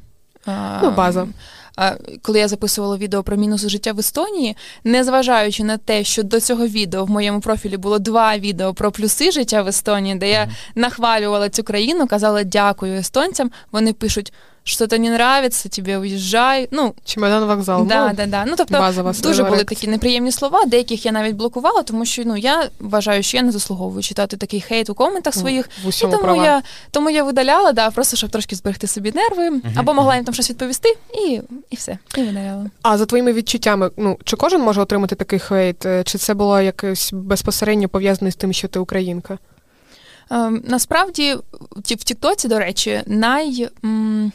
Ну, 0.82 0.90
база. 0.90 1.28
Коли 2.22 2.38
я 2.38 2.48
записувала 2.48 2.96
відео 2.96 3.22
про 3.22 3.36
мінуси 3.36 3.68
життя 3.68 3.92
в 3.92 3.98
Естонії, 3.98 4.56
незважаючи 4.84 5.64
на 5.64 5.76
те, 5.76 6.04
що 6.04 6.22
до 6.22 6.40
цього 6.40 6.66
відео 6.66 7.04
в 7.04 7.10
моєму 7.10 7.40
профілі 7.40 7.76
було 7.76 7.98
два 7.98 8.38
відео 8.38 8.74
про 8.74 8.92
плюси 8.92 9.30
життя 9.30 9.62
в 9.62 9.68
Естонії, 9.68 10.14
де 10.14 10.30
я 10.30 10.50
нахвалювала 10.74 11.48
цю 11.48 11.62
країну, 11.62 12.06
казала 12.06 12.44
дякую 12.44 12.98
естонцям. 12.98 13.50
Вони 13.72 13.92
пишуть 13.92 14.32
что-то 14.70 14.98
не 14.98 15.08
нравится, 15.08 15.68
тебе 15.68 15.98
уїжджай. 15.98 16.68
Ну, 16.70 16.94
Чемодан 17.04 17.46
вокзал. 17.46 17.86
Да, 17.86 18.08
ну, 18.08 18.14
да, 18.14 18.26
да. 18.26 18.44
Ну, 18.46 18.54
тобто 18.56 18.78
базова 18.78 19.12
дуже 19.22 19.44
були 19.44 19.64
такі 19.64 19.88
неприємні 19.88 20.32
слова, 20.32 20.64
деяких 20.64 21.06
я 21.06 21.12
навіть 21.12 21.36
блокувала, 21.36 21.82
тому 21.82 22.04
що 22.04 22.22
ну, 22.26 22.36
я 22.36 22.68
вважаю, 22.80 23.22
що 23.22 23.36
я 23.36 23.42
не 23.42 23.52
заслуговую 23.52 24.02
читати 24.02 24.36
такий 24.36 24.60
хейт 24.60 24.90
у 24.90 24.94
коментах 24.94 25.34
своїх. 25.34 25.68
В 25.84 25.88
і 25.88 26.00
тому 26.00 26.18
права. 26.18 26.44
я 26.44 26.62
тому 26.90 27.10
я 27.10 27.24
видаляла, 27.24 27.72
да, 27.72 27.90
просто 27.90 28.16
щоб 28.16 28.30
трошки 28.30 28.56
зберегти 28.56 28.86
собі 28.86 29.12
нерви, 29.14 29.50
uh-huh. 29.50 29.72
або 29.76 29.94
могла 29.94 30.14
їм 30.14 30.24
там 30.24 30.34
щось 30.34 30.50
відповісти, 30.50 30.96
і 31.14 31.40
і 31.70 31.76
все, 31.76 31.98
і 32.16 32.22
видаляла. 32.22 32.70
А 32.82 32.98
за 32.98 33.06
твоїми 33.06 33.32
відчуттями, 33.32 33.90
ну 33.96 34.18
чи 34.24 34.36
кожен 34.36 34.60
може 34.60 34.80
отримати 34.80 35.14
такий 35.14 35.38
хейт? 35.38 35.86
Чи 36.04 36.18
це 36.18 36.34
було 36.34 36.60
якось 36.60 37.10
безпосередньо 37.12 37.88
пов'язане 37.88 38.30
з 38.30 38.36
тим, 38.36 38.52
що 38.52 38.68
ти 38.68 38.78
українка? 38.78 39.38
Ем, 40.30 40.62
насправді, 40.66 41.36
в 41.76 42.04
Тіктоці, 42.04 42.48
до 42.48 42.58
речі, 42.58 43.02
най. 43.06 43.68
М- 43.84 44.32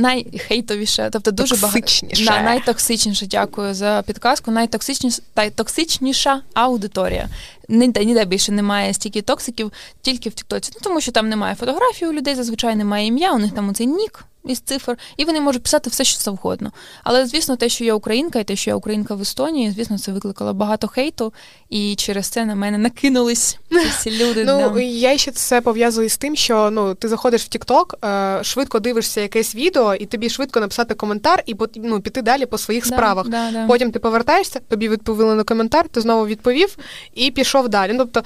найхейтовіше, 0.00 1.08
тобто 1.12 1.30
дуже 1.30 1.56
багато 1.56 1.80
на, 2.18 2.42
найтоксичніше. 2.42 3.26
Дякую 3.26 3.74
за 3.74 4.02
підказку. 4.06 4.50
Найтоксичніша 4.50 5.22
токсичніша 5.54 6.40
аудиторія. 6.54 7.28
Ніде 7.70 8.04
ніде 8.04 8.24
більше 8.24 8.52
немає 8.52 8.94
стільки 8.94 9.22
токсиків, 9.22 9.72
тільки 10.02 10.28
в 10.28 10.34
Тіктоці. 10.34 10.72
Ну 10.74 10.80
тому 10.84 11.00
що 11.00 11.12
там 11.12 11.28
немає 11.28 11.54
фотографії 11.54 12.10
у 12.10 12.12
людей, 12.12 12.34
зазвичай 12.34 12.76
немає 12.76 13.06
ім'я. 13.06 13.32
У 13.32 13.38
них 13.38 13.52
там 13.52 13.68
оцей 13.68 13.86
нік 13.86 14.24
із 14.44 14.60
цифр, 14.60 14.98
і 15.16 15.24
вони 15.24 15.40
можуть 15.40 15.62
писати 15.62 15.90
все, 15.90 16.04
що 16.04 16.20
завгодно. 16.20 16.72
Але 17.04 17.26
звісно, 17.26 17.56
те, 17.56 17.68
що 17.68 17.84
я 17.84 17.94
українка, 17.94 18.38
і 18.38 18.44
те, 18.44 18.56
що 18.56 18.70
я 18.70 18.76
українка 18.76 19.14
в 19.14 19.22
Естонії, 19.22 19.70
звісно, 19.70 19.98
це 19.98 20.12
викликало 20.12 20.54
багато 20.54 20.88
хейту, 20.88 21.32
і 21.70 21.94
через 21.94 22.26
це 22.26 22.44
на 22.44 22.54
мене 22.54 22.78
накинулись 22.78 23.58
всі 23.98 24.10
люди. 24.24 24.44
Ну 24.44 24.80
я 24.80 25.18
ще 25.18 25.30
це 25.30 25.60
пов'язую 25.60 26.08
з 26.08 26.16
тим, 26.16 26.36
що 26.36 26.70
ну 26.70 26.94
ти 26.94 27.08
заходиш 27.08 27.44
в 27.44 27.48
Тікток, 27.48 27.94
швидко 28.42 28.80
дивишся 28.80 29.20
якесь 29.20 29.54
відео, 29.54 29.94
і 29.94 30.06
тобі 30.06 30.30
швидко 30.30 30.60
написати 30.60 30.94
коментар 30.94 31.42
і 31.46 31.56
ну, 31.76 32.00
піти 32.00 32.22
далі 32.22 32.46
по 32.46 32.58
своїх 32.58 32.86
справах. 32.86 33.26
Потім 33.68 33.92
ти 33.92 33.98
повертаєшся, 33.98 34.60
тобі 34.68 34.88
відповіли 34.88 35.34
на 35.34 35.44
коментар, 35.44 35.88
ти 35.88 36.00
знову 36.00 36.26
відповів 36.26 36.76
і 37.14 37.30
пішов 37.30 37.59
далі. 37.68 37.92
Ну, 37.92 37.98
Тобто 37.98 38.22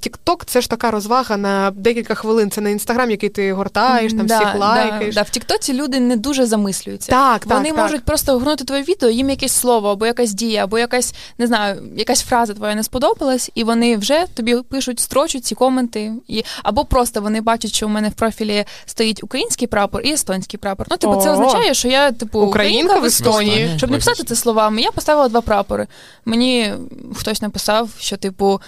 Тікток 0.00 0.44
це 0.44 0.60
ж 0.60 0.70
така 0.70 0.90
розвага 0.90 1.36
на 1.36 1.70
декілька 1.70 2.14
хвилин. 2.14 2.50
Це 2.50 2.60
не 2.60 2.72
інстаграм, 2.72 3.10
який 3.10 3.28
ти 3.28 3.52
гортаєш, 3.52 4.12
там 4.12 4.26
всіх 4.26 4.54
лайкаєш. 4.54 5.16
В 5.16 5.30
Тіктоці 5.30 5.72
люди 5.72 6.00
не 6.00 6.16
дуже 6.16 6.46
замислюються. 6.46 7.12
Так, 7.12 7.46
Вони 7.46 7.68
так, 7.68 7.78
можуть 7.78 7.96
так. 7.96 8.04
просто 8.04 8.38
гнути 8.38 8.64
твоє 8.64 8.82
відео, 8.82 9.10
їм 9.10 9.30
якесь 9.30 9.52
слово, 9.52 9.88
або 9.88 10.06
якась 10.06 10.32
дія, 10.32 10.64
або 10.64 10.78
якась 10.78 11.14
не 11.38 11.46
знаю, 11.46 11.82
якась 11.96 12.22
фраза 12.22 12.54
твоя 12.54 12.74
не 12.74 12.82
сподобалась, 12.82 13.50
і 13.54 13.64
вони 13.64 13.96
вже 13.96 14.26
тобі 14.34 14.56
пишуть, 14.56 15.00
строчуть 15.00 15.44
ці 15.44 15.54
коменти, 15.54 16.12
і 16.28 16.44
або 16.62 16.84
просто 16.84 17.20
вони 17.20 17.40
бачать, 17.40 17.72
що 17.72 17.86
у 17.86 17.88
мене 17.88 18.08
в 18.08 18.12
профілі 18.12 18.64
стоїть 18.86 19.24
український 19.24 19.68
прапор 19.68 20.02
і 20.04 20.12
естонський 20.12 20.58
прапор. 20.58 20.86
Ну, 20.90 20.96
типу, 20.96 21.16
це 21.16 21.30
О, 21.30 21.32
означає, 21.32 21.74
що 21.74 21.88
я 21.88 22.12
типу 22.12 22.40
українка 22.40 22.98
в 22.98 23.04
Естонії. 23.04 23.74
Щоб 23.76 23.90
не 23.90 23.96
писати 23.96 24.24
це 24.24 24.36
словами, 24.36 24.80
я 24.80 24.90
поставила 24.90 25.28
два 25.28 25.40
прапори. 25.40 25.86
Мені 26.24 26.72
хтось 27.14 27.42
написав, 27.42 27.88
що 27.98 28.16
типу. 28.16 28.60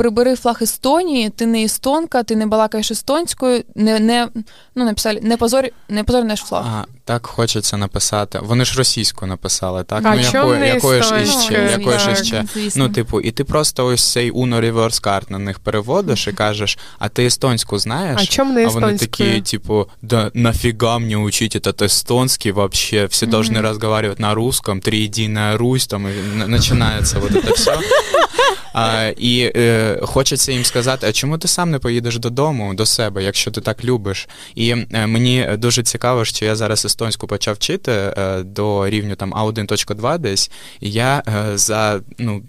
Прибери 0.00 0.36
флаг 0.36 0.58
Естонії, 0.62 1.30
ти 1.30 1.46
не 1.46 1.64
естонка, 1.64 2.22
ти 2.22 2.36
не 2.36 2.46
балакаєш 2.46 2.90
естонською, 2.90 3.64
не 3.74 4.00
не 4.00 4.28
ну 4.74 4.84
написали, 4.84 5.20
не 5.22 5.36
позор, 5.36 5.64
не 5.88 6.04
позор 6.04 6.24
наш 6.24 6.40
флаг. 6.40 6.64
А, 6.66 6.84
так 7.04 7.26
хочеться 7.26 7.76
написати. 7.76 8.38
Вони 8.42 8.64
ж 8.64 8.78
російською 8.78 9.28
написали, 9.28 9.84
так? 9.84 10.02
А 10.04 10.14
ну 10.14 10.20
якою, 10.20 10.60
не 10.60 10.68
якою 10.68 11.02
ж 11.02 11.22
іще, 11.22 11.38
іще, 11.40 11.78
якою 11.78 11.98
ж 11.98 12.06
так, 12.06 12.20
іще. 12.20 12.44
звісно. 12.54 12.86
Ну, 12.86 12.94
типу, 12.94 13.20
і 13.20 13.30
ти 13.30 13.44
просто 13.44 13.86
ось 13.86 14.12
цей 14.12 14.32
Uno 14.32 14.60
Reverse 14.60 15.04
Card 15.04 15.32
на 15.32 15.38
них 15.38 15.58
переводиш 15.58 16.28
і 16.28 16.32
кажеш, 16.32 16.78
а 16.98 17.08
ти 17.08 17.26
естонську 17.26 17.78
знаєш? 17.78 18.20
А 18.22 18.26
чому 18.26 18.52
не 18.52 18.66
А 18.66 18.68
вони 18.68 18.86
естонською? 18.86 19.30
такі, 19.30 19.40
типу, 19.40 19.86
да 20.02 20.30
нафига 20.34 20.98
мне 20.98 21.16
учить 21.16 21.56
этот 21.56 21.82
эстонский 21.82 22.52
вообще? 22.52 23.06
Все 23.06 23.26
mm-hmm. 23.26 23.30
должны 23.30 23.62
разговаривать 23.62 24.18
на 24.18 24.34
русском, 24.34 24.80
триединая 24.80 25.56
Русь, 25.56 25.86
там 25.86 26.08
и 26.08 26.12
начинается 26.46 27.18
вот 27.18 27.30
это 27.30 27.52
все. 27.52 27.78
А, 28.78 29.12
І 29.16 29.52
е, 29.56 29.89
хочеться 30.01 30.51
їм 30.51 30.65
сказати, 30.65 31.07
а 31.07 31.11
чому 31.11 31.37
ти 31.37 31.47
сам 31.47 31.71
не 31.71 31.79
поїдеш 31.79 32.19
додому, 32.19 32.73
до 32.73 32.85
себе, 32.85 33.23
якщо 33.23 33.51
ти 33.51 33.61
так 33.61 33.85
любиш? 33.85 34.29
І 34.55 34.69
е, 34.69 35.07
мені 35.07 35.49
дуже 35.57 35.83
цікаво, 35.83 36.25
що 36.25 36.45
я 36.45 36.55
зараз 36.55 36.85
естонську 36.85 37.27
почав 37.27 37.55
вчити 37.55 37.91
е, 37.91 38.43
до 38.43 38.89
рівню 38.89 39.15
там 39.15 39.33
А1.2 39.33 40.19
десь, 40.19 40.51
і 40.79 40.91
я 40.91 41.23
е, 41.27 41.57
за 41.57 42.01
ну. 42.17 42.41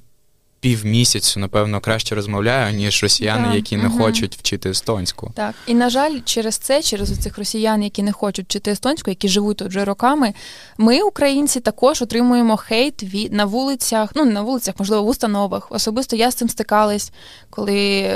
Півмісяцю, 0.63 1.41
напевно, 1.41 1.81
краще 1.81 2.15
розмовляю, 2.15 2.75
ніж 2.75 3.03
росіяни, 3.03 3.49
да. 3.49 3.55
які 3.55 3.77
не 3.77 3.87
угу. 3.89 3.99
хочуть 3.99 4.37
вчити 4.37 4.71
естонську. 4.71 5.33
Так, 5.35 5.55
і 5.67 5.75
на 5.75 5.91
жаль, 5.91 6.19
через 6.25 6.57
це, 6.57 6.83
через 6.83 7.19
цих 7.19 7.39
росіян, 7.39 7.83
які 7.83 8.03
не 8.03 8.13
хочуть 8.13 8.47
вчити 8.47 8.71
естонську, 8.71 9.11
які 9.11 9.29
живуть 9.29 9.57
тут 9.57 9.69
вже 9.69 9.85
роками, 9.85 10.35
ми, 10.79 11.03
українці, 11.03 11.61
також 11.61 12.03
отримуємо 12.03 12.57
хейт 12.57 13.03
від 13.03 13.33
на 13.33 13.45
вулицях, 13.45 14.11
ну 14.15 14.25
не 14.25 14.33
на 14.33 14.43
вулицях, 14.43 14.75
можливо, 14.79 15.03
в 15.03 15.09
установах. 15.09 15.67
Особисто 15.71 16.17
я 16.17 16.31
з 16.31 16.35
цим 16.35 16.49
стикалась, 16.49 17.13
коли 17.51 18.09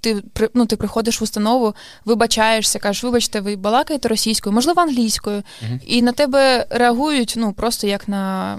ти 0.00 0.22
ну, 0.54 0.66
ти 0.66 0.76
приходиш 0.76 1.20
в 1.20 1.24
установу, 1.24 1.74
вибачаєшся, 2.04 2.78
кажеш, 2.78 3.04
вибачте, 3.04 3.40
ви 3.40 3.56
балакаєте 3.56 4.08
російською, 4.08 4.54
можливо, 4.54 4.80
англійською, 4.80 5.42
угу. 5.62 5.80
і 5.86 6.02
на 6.02 6.12
тебе 6.12 6.66
реагують 6.70 7.34
ну 7.36 7.52
просто 7.52 7.86
як 7.86 8.08
на. 8.08 8.58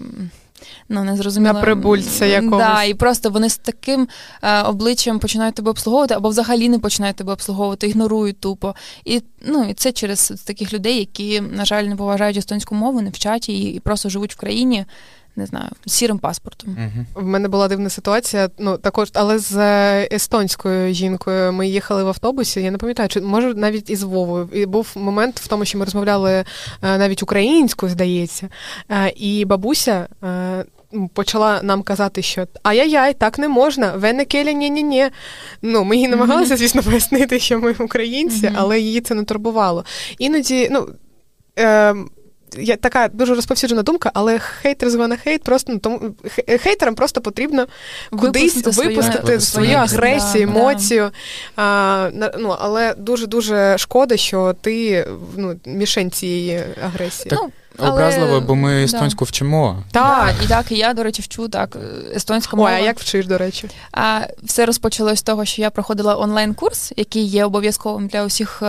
Ну, 0.89 1.03
не 1.03 1.17
зрозуміло. 1.17 1.53
На 1.53 1.61
прибульця 1.61 2.25
якогось. 2.25 2.65
Да, 2.65 2.83
і 2.83 2.93
просто 2.93 3.29
вони 3.29 3.49
з 3.49 3.57
таким 3.57 4.07
е, 4.41 4.61
обличчям 4.61 5.19
починають 5.19 5.55
тебе 5.55 5.69
обслуговувати, 5.71 6.13
або 6.13 6.29
взагалі 6.29 6.69
не 6.69 6.79
починають 6.79 7.15
тебе 7.15 7.33
обслуговувати, 7.33 7.87
ігнорують 7.87 8.39
тупо. 8.39 8.75
І 9.05 9.21
ну, 9.45 9.63
і 9.69 9.73
це 9.73 9.91
через 9.91 10.43
таких 10.45 10.73
людей, 10.73 10.99
які, 10.99 11.41
на 11.41 11.65
жаль, 11.65 11.83
не 11.83 11.95
поважають 11.95 12.37
естонську 12.37 12.75
мову, 12.75 13.01
не 13.01 13.09
вчать 13.09 13.49
її 13.49 13.75
і 13.75 13.79
просто 13.79 14.09
живуть 14.09 14.33
в 14.33 14.37
країні. 14.37 14.85
Не 15.35 15.45
знаю, 15.45 15.69
сірим 15.85 16.19
паспортом. 16.19 16.69
Uh-huh. 16.69 17.05
В 17.21 17.25
мене 17.25 17.47
була 17.47 17.67
дивна 17.67 17.89
ситуація. 17.89 18.49
Ну 18.59 18.77
також, 18.77 19.09
але 19.13 19.39
з 19.39 19.57
естонською 20.03 20.93
жінкою 20.93 21.53
ми 21.53 21.67
їхали 21.67 22.03
в 22.03 22.07
автобусі. 22.07 22.61
Я 22.61 22.71
не 22.71 22.77
пам'ятаю, 22.77 23.09
чи 23.09 23.21
може 23.21 23.53
навіть 23.53 23.89
із 23.89 24.03
Вовою. 24.03 24.49
І 24.53 24.65
був 24.65 24.87
момент 24.95 25.39
в 25.39 25.47
тому, 25.47 25.65
що 25.65 25.77
ми 25.77 25.85
розмовляли 25.85 26.43
навіть 26.81 27.23
українською, 27.23 27.91
здається, 27.91 28.49
і 29.15 29.45
бабуся. 29.45 30.07
Почала 31.13 31.61
нам 31.63 31.83
казати, 31.83 32.21
що 32.21 32.47
ай-яй-яй, 32.63 33.13
так 33.13 33.39
не 33.39 33.47
можна, 33.47 33.91
венекелі 33.91 34.53
ні 34.53 34.69
ні 34.69 34.83
ні 34.83 35.09
Ну, 35.61 35.83
ми 35.83 35.97
їй 35.97 36.07
намагалися, 36.07 36.57
звісно, 36.57 36.83
пояснити, 36.83 37.39
що 37.39 37.59
ми 37.59 37.75
українці, 37.79 38.51
але 38.55 38.79
її 38.79 39.01
це 39.01 39.15
не 39.15 39.23
турбувало. 39.23 39.85
Іноді, 40.17 40.69
ну. 40.71 40.89
Е- 41.59 41.95
я 42.57 42.75
така 42.75 43.07
дуже 43.07 43.35
розповсюджена 43.35 43.83
думка, 43.83 44.11
але 44.13 44.39
хейтер 44.39 44.89
звана 44.89 45.17
хейт 45.17 45.43
просто 45.43 45.73
ну, 45.73 45.79
тому 45.79 46.01
хейтерам 46.63 46.95
просто 46.95 47.21
потрібно 47.21 47.67
кудись 48.09 48.55
випустити, 48.55 48.87
випустити 48.87 49.25
свою, 49.25 49.41
свою 49.41 49.77
агресію, 49.77 50.47
да, 50.47 50.53
емоцію. 50.53 51.11
Да. 51.55 51.63
А, 51.63 52.09
ну, 52.39 52.55
Але 52.59 52.93
дуже 52.97 53.27
дуже 53.27 53.77
шкода, 53.77 54.17
що 54.17 54.55
ти 54.61 55.07
ну, 55.37 55.59
мішень 55.65 56.11
цієї 56.11 56.63
агресії. 56.83 57.29
Так. 57.29 57.49
Образливо, 57.77 58.41
бо 58.41 58.55
ми 58.55 58.83
естонську 58.83 59.25
да. 59.25 59.29
вчимо. 59.29 59.83
Так. 59.91 60.33
І 60.45 60.47
так, 60.47 60.71
і 60.71 60.75
я, 60.75 60.93
до 60.93 61.03
речі, 61.03 61.21
вчу 61.21 61.49
так, 61.49 61.77
естонська 62.15 62.57
мова. 62.57 62.69
Ой, 62.69 62.75
а 62.75 62.79
як 62.79 62.99
вчиш, 62.99 63.25
до 63.25 63.37
речі? 63.37 63.69
А 63.91 64.21
все 64.43 64.65
розпочалось 64.65 65.19
з 65.19 65.21
того, 65.21 65.45
що 65.45 65.61
я 65.61 65.69
проходила 65.69 66.17
онлайн-курс, 66.17 66.93
який 66.97 67.23
є 67.23 67.45
обов'язковим 67.45 68.07
для 68.07 68.25
усіх 68.25 68.63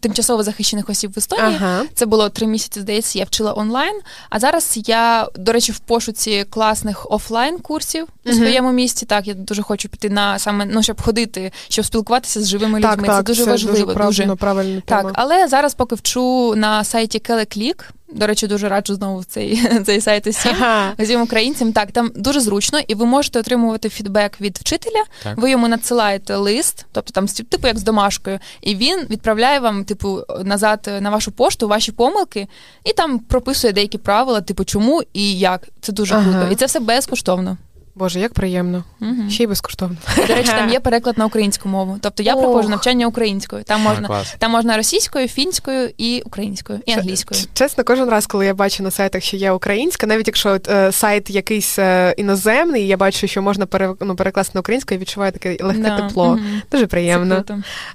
тимчасово 0.00 0.42
захищених 0.42 0.90
осіб 0.90 1.12
в 1.16 1.18
Естонії. 1.18 1.56
Ага. 1.60 1.82
Це 1.94 2.06
було 2.06 2.28
три 2.28 2.46
місяці, 2.46 2.80
здається, 2.80 3.18
я 3.18 3.24
вчила 3.24 3.54
онлайн. 3.56 4.00
А 4.30 4.38
зараз 4.38 4.78
я, 4.86 5.28
до 5.36 5.52
речі, 5.52 5.72
в 5.72 5.78
пошуці 5.78 6.44
класних 6.50 7.06
офлайн-курсів 7.10 8.02
у 8.02 8.28
угу. 8.28 8.38
своєму 8.38 8.72
місті. 8.72 9.06
Так, 9.06 9.26
я 9.26 9.34
дуже 9.34 9.62
хочу 9.62 9.88
піти 9.88 10.10
на 10.10 10.38
саме 10.38 10.64
ну, 10.64 10.82
щоб 10.82 11.02
ходити, 11.02 11.52
щоб 11.68 11.84
спілкуватися 11.84 12.40
з 12.40 12.48
живими 12.48 12.80
так, 12.80 12.92
людьми. 12.92 13.06
Так, 13.06 13.16
це 13.16 13.22
дуже 13.22 13.44
це 13.44 13.50
важливо. 13.50 13.76
Дуже 13.76 13.94
правильно, 13.94 14.36
правильно 14.36 14.82
так, 14.86 15.10
але 15.14 15.48
зараз 15.48 15.74
поки 15.74 15.94
вчу 15.94 16.54
на 16.56 16.84
сайті 16.84 17.18
Келеклік. 17.18 17.92
До 18.12 18.26
речі, 18.26 18.46
дуже 18.46 18.68
раджу 18.68 18.94
знову 18.94 19.18
в 19.18 19.24
цей 19.24 19.62
цей 19.86 20.00
сайт 20.00 20.26
усім 20.26 20.52
ага. 20.60 20.92
всім 20.98 21.22
українцям. 21.22 21.72
Так, 21.72 21.92
там 21.92 22.10
дуже 22.14 22.40
зручно, 22.40 22.80
і 22.88 22.94
ви 22.94 23.06
можете 23.06 23.38
отримувати 23.38 23.88
фідбек 23.88 24.40
від 24.40 24.58
вчителя. 24.58 25.04
Так. 25.22 25.38
Ви 25.38 25.50
йому 25.50 25.68
надсилаєте 25.68 26.36
лист, 26.36 26.86
тобто 26.92 27.12
там 27.12 27.26
типу 27.26 27.66
як 27.66 27.78
з 27.78 27.82
домашкою, 27.82 28.38
і 28.60 28.76
він 28.76 29.06
відправляє 29.10 29.60
вам, 29.60 29.84
типу, 29.84 30.22
назад 30.44 30.90
на 31.00 31.10
вашу 31.10 31.32
пошту 31.32 31.68
ваші 31.68 31.92
помилки, 31.92 32.46
і 32.84 32.92
там 32.92 33.18
прописує 33.18 33.72
деякі 33.72 33.98
правила, 33.98 34.40
типу, 34.40 34.64
чому 34.64 35.02
і 35.12 35.38
як. 35.38 35.68
Це 35.80 35.92
дуже 35.92 36.14
ага. 36.14 36.32
круто. 36.32 36.52
І 36.52 36.56
це 36.56 36.66
все 36.66 36.80
безкоштовно. 36.80 37.56
Боже, 37.98 38.20
як 38.20 38.32
приємно. 38.32 38.84
Угу. 39.00 39.30
Ще 39.30 39.42
й 39.42 39.46
безкоштовно. 39.46 39.96
До 40.16 40.34
речі, 40.34 40.50
там 40.50 40.70
є 40.70 40.80
переклад 40.80 41.18
на 41.18 41.26
українську 41.26 41.68
мову. 41.68 41.98
Тобто 42.00 42.22
я 42.22 42.36
проходжу 42.36 42.68
навчання 42.68 43.06
українською. 43.06 43.62
Там 43.64 43.80
можна 43.80 44.24
там 44.38 44.50
можна 44.50 44.76
російською, 44.76 45.28
фінською 45.28 45.90
і 45.98 46.22
українською, 46.26 46.80
і 46.86 46.92
англійською. 46.92 47.40
Чесно, 47.54 47.84
кожен 47.84 48.08
раз, 48.08 48.26
коли 48.26 48.46
я 48.46 48.54
бачу 48.54 48.82
на 48.82 48.90
сайтах, 48.90 49.22
що 49.22 49.36
є 49.36 49.52
українська, 49.52 50.06
навіть 50.06 50.26
якщо 50.26 50.58
е, 50.68 50.92
сайт 50.92 51.30
якийсь 51.30 51.78
е, 51.78 52.14
іноземний, 52.16 52.86
я 52.86 52.96
бачу, 52.96 53.26
що 53.26 53.42
можна 53.42 53.66
пере, 53.66 53.94
ну, 54.00 54.16
перекласти 54.16 54.50
на 54.54 54.60
українську, 54.60 54.94
я 54.94 55.00
відчуваю 55.00 55.32
таке 55.32 55.56
легке 55.60 55.82
да. 55.82 56.00
тепло. 56.00 56.26
Угу. 56.26 56.38
Дуже 56.72 56.86
приємно. 56.86 57.44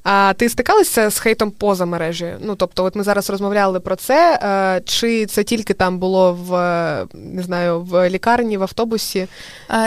А 0.04 0.34
ти 0.38 0.50
стикалася 0.50 1.10
з 1.10 1.20
хейтом 1.20 1.52
поза 1.52 1.86
мережею? 1.86 2.38
Ну 2.42 2.56
тобто, 2.56 2.84
от 2.84 2.96
ми 2.96 3.04
зараз 3.04 3.30
розмовляли 3.30 3.80
про 3.80 3.96
це. 3.96 4.40
Е, 4.44 4.82
чи 4.86 5.26
це 5.26 5.44
тільки 5.44 5.74
там 5.74 6.00
було 6.00 6.34
в 6.34 6.52
не 7.14 7.44
знаю, 7.44 7.82
в 7.82 8.10
лікарні, 8.10 8.58
в 8.58 8.62
автобусі? 8.62 9.28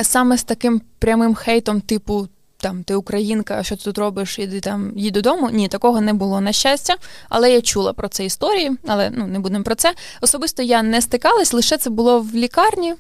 Саме 0.07 0.39
з 0.39 0.45
таким 0.45 0.81
прямим 0.99 1.35
хейтом, 1.35 1.81
типу. 1.81 2.29
Там 2.59 2.83
ти 2.83 2.95
українка, 2.95 3.63
що 3.63 3.77
ти 3.77 3.83
тут 3.85 3.99
робиш, 3.99 4.39
іди 4.39 4.61
там 4.61 4.93
їдь 4.97 5.15
додому. 5.15 5.51
Ні, 5.51 5.69
такого 5.69 6.01
не 6.01 6.13
було 6.13 6.41
на 6.41 6.53
щастя. 6.53 6.95
Але 7.29 7.53
я 7.53 7.61
чула 7.61 7.93
про 7.93 8.09
це 8.09 8.25
історії, 8.25 8.73
але 8.87 9.11
ну 9.11 9.27
не 9.27 9.39
будемо 9.39 9.65
про 9.65 9.75
це. 9.75 9.95
Особисто 10.21 10.63
я 10.63 10.83
не 10.83 11.03
стикалась, 11.03 11.53
лише 11.53 11.77
це 11.77 11.91
було 11.91 12.21
в 12.21 12.35
лікарні 12.35 12.95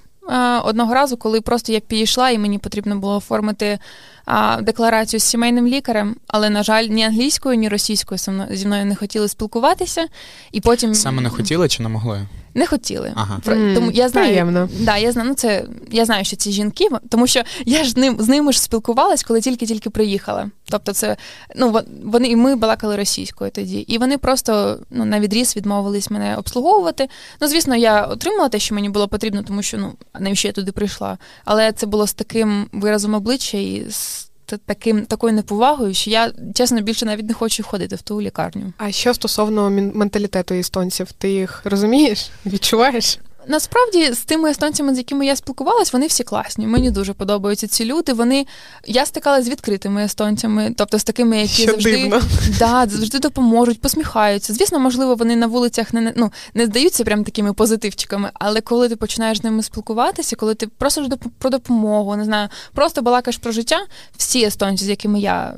одного 0.64 0.95
разу, 0.95 1.16
коли 1.16 1.40
просто 1.40 1.73
я 1.73 1.81
підійшла, 1.81 2.31
і 2.31 2.38
мені 2.38 2.59
потрібно 2.59 2.97
було 2.97 3.16
оформити 3.16 3.79
а, 4.25 4.61
декларацію 4.62 5.21
з 5.21 5.25
сімейним 5.25 5.66
лікарем. 5.66 6.16
Але, 6.27 6.51
на 6.51 6.62
жаль, 6.62 6.85
ні 6.85 7.05
англійською, 7.05 7.57
ні 7.57 7.69
російською 7.69 8.19
зі 8.51 8.66
мною 8.66 8.87
не 8.87 8.97
хотіли 8.97 9.29
спілкуватися. 9.29 10.07
І 10.53 10.61
потім 10.61 10.95
саме 10.95 11.23
не 11.23 11.31
хотіли 11.31 11.69
чи 11.69 11.83
не 11.83 11.88
могли? 11.88 12.27
Не 12.57 12.66
хотіли. 12.66 13.12
Ага. 13.14 13.40
Тому 13.45 13.90
я 13.90 14.09
знаю, 14.09 14.29
Приємно. 14.29 14.69
Да, 14.81 14.97
я 14.97 15.12
знаю, 15.12 15.29
ну 15.29 15.35
це 15.35 15.64
я 15.90 16.05
знаю, 16.05 16.25
що 16.25 16.37
ці 16.37 16.53
жінки, 16.53 16.88
тому 17.09 17.27
що 17.27 17.42
я 17.66 17.85
ж 17.85 17.99
ним 17.99 18.16
з 18.19 18.29
ними 18.29 18.53
ж 18.53 18.62
спілкувалась, 18.62 19.23
коли 19.23 19.40
тільки-тільки 19.40 19.90
приїхала. 19.90 20.51
Тобто, 20.71 20.92
це 20.92 21.16
ну 21.57 21.81
вони 22.05 22.29
і 22.29 22.37
ми 22.37 22.57
балакали 22.57 22.97
російською 22.97 23.51
тоді, 23.51 23.79
і 23.79 23.99
вони 23.99 24.19
просто 24.19 24.79
ну 24.90 25.05
на 25.05 25.21
відріз 25.21 25.57
відмовились 25.57 26.11
мене 26.11 26.37
обслуговувати. 26.37 27.09
Ну, 27.40 27.49
звісно, 27.49 27.77
я 27.77 28.03
отримала 28.03 28.49
те, 28.49 28.59
що 28.59 28.75
мені 28.75 28.88
було 28.88 29.09
потрібно, 29.09 29.42
тому 29.42 29.62
що 29.62 29.79
ну 29.79 29.92
навіщо 30.21 30.49
я 30.49 30.53
туди 30.53 30.73
прийшла. 30.73 31.19
Але 31.45 31.73
це 31.73 31.87
було 31.87 32.07
з 32.07 32.14
таким 32.14 32.66
виразом 32.73 33.14
обличчя 33.14 33.59
і 33.59 33.85
з 33.90 34.31
таким 34.67 35.07
такою 35.07 35.33
неповагою, 35.33 35.95
що 35.95 36.11
я 36.11 36.33
чесно 36.55 36.81
більше 36.81 37.07
навіть 37.07 37.29
не 37.29 37.35
хочу 37.35 37.63
ходити 37.63 37.97
в 37.97 38.03
ту 38.03 38.21
лікарню. 38.23 38.73
А 38.79 38.93
що 38.93 39.15
стосовно 39.15 39.71
менталітету 39.71 40.55
естонців, 40.55 41.13
ти 41.13 41.31
їх 41.31 41.63
розумієш? 41.65 42.31
Відчуваєш? 42.47 43.19
Насправді 43.49 44.13
з 44.13 44.19
тими 44.19 44.51
естонцями, 44.51 44.95
з 44.95 44.99
якими 44.99 45.27
я 45.27 45.37
спілкувалась, 45.37 45.93
вони 45.93 46.07
всі 46.07 46.25
класні. 46.25 46.67
Мені 46.67 46.91
дуже 46.91 47.13
подобаються 47.13 47.69
ці 47.69 47.85
люди. 47.85 48.13
Вони 48.13 48.47
я 48.87 49.07
стикалася 49.07 49.43
з 49.43 49.49
відкритими 49.49 50.05
естонцями, 50.05 50.75
тобто 50.77 50.99
з 50.99 51.05
такими, 51.05 51.39
які 51.39 51.63
Що 51.63 51.71
завжди 51.71 51.93
дивно. 51.93 52.21
Да, 52.59 52.87
завжди 52.87 53.19
допоможуть, 53.19 53.81
посміхаються. 53.81 54.55
Звісно, 54.55 54.79
можливо, 54.79 55.15
вони 55.15 55.37
на 55.37 55.47
вулицях 55.47 55.93
не 55.93 56.13
ну, 56.17 56.33
не 56.55 56.67
здаються 56.67 57.05
прям 57.05 57.25
такими 57.25 57.53
позитивчиками, 57.53 58.31
але 58.35 58.61
коли 58.61 58.89
ти 58.89 58.97
починаєш 58.97 59.39
з 59.39 59.45
ними 59.45 59.63
спілкуватися, 59.63 60.37
коли 60.37 60.55
ти 60.55 60.67
просиш 60.67 61.07
про 61.39 61.51
допомогу, 61.51 62.17
не 62.17 62.25
знаю, 62.25 62.49
просто 62.75 63.03
балакаєш 63.03 63.37
про 63.37 63.53
життя, 63.53 63.79
всі 64.17 64.43
естонці, 64.45 64.85
з 64.85 64.89
якими 64.89 65.21
я 65.21 65.55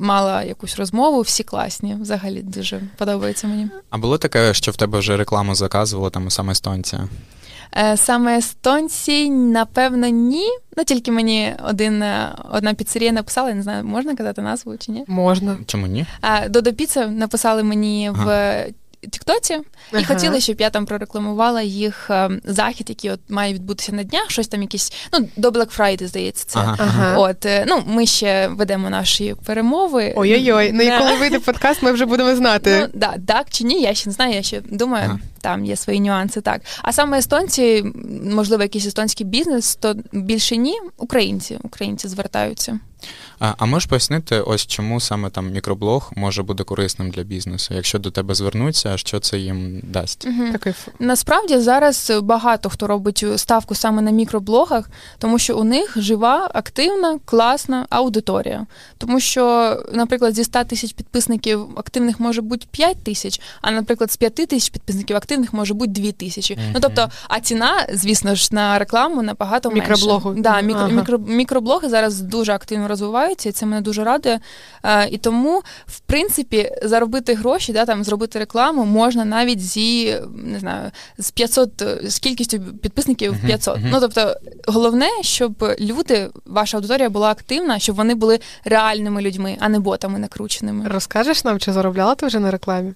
мала 0.00 0.42
якусь 0.42 0.76
розмову, 0.76 1.20
всі 1.20 1.42
класні. 1.42 1.96
Взагалі 2.00 2.42
дуже 2.42 2.80
подобається 2.96 3.46
мені. 3.46 3.68
А 3.90 3.98
було 3.98 4.18
таке, 4.18 4.54
що 4.54 4.72
в 4.72 4.76
тебе 4.76 4.98
вже 4.98 5.16
рекламу 5.16 5.54
заказувала 5.54 6.10
там 6.10 6.30
саме 6.30 6.52
естонця? 6.52 7.08
Е, 7.76 7.96
саме 7.96 8.38
естонці, 8.38 9.30
напевно, 9.30 10.08
ні. 10.08 10.48
Ну 10.76 10.84
тільки 10.84 11.12
мені 11.12 11.54
один 11.68 12.02
е, 12.02 12.34
одна 12.52 12.74
піцерія 12.74 13.12
написала, 13.12 13.48
я 13.48 13.54
не 13.54 13.62
знаю, 13.62 13.84
можна 13.84 14.16
казати 14.16 14.42
назву 14.42 14.76
чи 14.78 14.92
ні? 14.92 15.04
Можна. 15.06 15.56
Чому 15.66 15.86
ні? 15.86 16.06
А 16.20 16.48
Додо 16.48 16.72
Піца 16.72 17.06
написали 17.06 17.62
мені 17.62 18.10
ага. 18.14 18.24
в 18.24 18.66
Тіктоці 19.00 19.54
ага. 19.92 20.02
і 20.02 20.04
хотіли, 20.04 20.40
щоб 20.40 20.60
я 20.60 20.70
там 20.70 20.86
прорекламувала 20.86 21.62
їх 21.62 22.10
захід, 22.44 22.88
який 22.88 23.10
от 23.10 23.20
має 23.28 23.54
відбутися 23.54 23.92
на 23.92 24.02
днях. 24.02 24.30
Щось 24.30 24.48
там 24.48 24.62
якісь, 24.62 24.92
ну 25.12 25.28
до 25.36 25.50
Black 25.50 25.78
Friday, 25.78 26.06
здається, 26.06 26.44
це 26.46 26.58
ага. 26.58 27.16
от 27.16 27.46
ну 27.66 27.82
ми 27.86 28.06
ще 28.06 28.48
ведемо 28.48 28.90
наші 28.90 29.34
перемови. 29.44 30.12
Ой-ой-ой. 30.16 30.72
Ну 30.72 30.82
і 30.82 30.98
коли 30.98 31.16
вийде 31.16 31.38
подкаст, 31.38 31.82
ми 31.82 31.92
вже 31.92 32.06
будемо 32.06 32.36
знати. 32.36 32.78
Ну, 32.80 33.00
да, 33.00 33.14
Так 33.26 33.46
чи 33.50 33.64
ні, 33.64 33.82
я 33.82 33.94
ще 33.94 34.08
не 34.08 34.12
знаю. 34.12 34.34
Я 34.34 34.42
ще 34.42 34.60
думаю. 34.60 35.04
Ага 35.04 35.18
там 35.40 35.64
є 35.64 35.76
свої 35.76 36.00
нюанси. 36.00 36.40
Так 36.40 36.60
а 36.82 36.92
саме 36.92 37.18
естонці, 37.18 37.84
можливо, 38.24 38.62
якийсь 38.62 38.86
естонський 38.86 39.26
бізнес, 39.26 39.76
то 39.76 39.94
більше 40.12 40.56
ні, 40.56 40.78
українці, 40.96 41.58
українці 41.62 42.08
звертаються. 42.08 42.78
А 43.40 43.54
а 43.58 43.66
можеш 43.66 43.86
пояснити, 43.86 44.40
ось 44.40 44.66
чому 44.66 45.00
саме 45.00 45.30
там 45.30 45.50
мікроблог 45.50 46.12
може 46.16 46.42
бути 46.42 46.64
корисним 46.64 47.10
для 47.10 47.22
бізнесу? 47.22 47.74
Якщо 47.74 47.98
до 47.98 48.10
тебе 48.10 48.34
звернуться, 48.34 48.96
що 48.96 49.20
це 49.20 49.38
їм 49.38 49.80
дасть? 49.82 50.26
Угу. 50.26 50.52
Такий 50.52 50.72
насправді 50.98 51.58
зараз 51.58 52.12
багато 52.22 52.68
хто 52.68 52.86
робить 52.86 53.24
ставку 53.36 53.74
саме 53.74 54.02
на 54.02 54.10
мікроблогах, 54.10 54.90
тому 55.18 55.38
що 55.38 55.58
у 55.58 55.64
них 55.64 55.96
жива, 55.96 56.50
активна, 56.54 57.18
класна 57.24 57.86
аудиторія. 57.90 58.66
Тому 58.98 59.20
що, 59.20 59.76
наприклад, 59.92 60.34
зі 60.34 60.44
100 60.44 60.64
тисяч 60.64 60.92
підписників 60.92 61.66
активних 61.76 62.20
може 62.20 62.42
бути 62.42 62.66
5 62.70 63.04
тисяч, 63.04 63.40
а 63.60 63.70
наприклад, 63.70 64.12
з 64.12 64.16
5 64.16 64.34
тисяч 64.34 64.70
підписників 64.70 65.16
активних 65.16 65.52
може 65.52 65.74
бути 65.74 65.90
2 65.90 66.12
тисячі. 66.12 66.54
Mm-hmm. 66.54 66.70
Ну 66.74 66.80
тобто, 66.80 67.08
а 67.28 67.40
ціна, 67.40 67.86
звісно 67.92 68.34
ж, 68.34 68.48
на 68.52 68.78
рекламу 68.78 69.22
набагато 69.22 69.70
менше. 69.70 69.90
Мікроблогу. 69.90 70.34
Да, 70.38 70.60
мікро, 70.60 70.82
ага. 70.82 70.92
мікро, 70.92 71.18
мікроблоги 71.18 71.88
зараз 71.88 72.20
дуже 72.20 72.52
активно 72.52 72.88
розвиваються, 72.88 73.27
і 73.30 73.52
це 73.52 73.66
мене 73.66 73.80
дуже 73.80 74.04
радує. 74.04 74.40
Е, 74.84 75.08
і 75.08 75.18
тому, 75.18 75.62
в 75.86 76.00
принципі, 76.00 76.70
заробити 76.82 77.34
гроші, 77.34 77.72
да, 77.72 77.84
там 77.84 78.04
зробити 78.04 78.38
рекламу 78.38 78.84
можна 78.84 79.24
навіть 79.24 79.60
зі 79.60 80.20
не 80.44 80.58
знаю, 80.58 80.90
з 81.18 81.30
500, 81.30 81.82
з 82.04 82.18
кількістю 82.18 82.60
підписників 82.60 83.36
500. 83.46 83.76
Mm-hmm. 83.76 83.88
Ну 83.90 84.00
тобто, 84.00 84.36
головне, 84.66 85.08
щоб 85.20 85.76
люди, 85.80 86.30
ваша 86.46 86.76
аудиторія 86.76 87.10
була 87.10 87.30
активна, 87.30 87.78
щоб 87.78 87.96
вони 87.96 88.14
були 88.14 88.40
реальними 88.64 89.22
людьми, 89.22 89.56
а 89.60 89.68
не 89.68 89.78
ботами 89.78 90.18
накрученими. 90.18 90.88
Розкажеш 90.88 91.44
нам, 91.44 91.58
чи 91.58 91.72
заробляла 91.72 92.14
ти 92.14 92.26
вже 92.26 92.38
на 92.38 92.50
рекламі? 92.50 92.92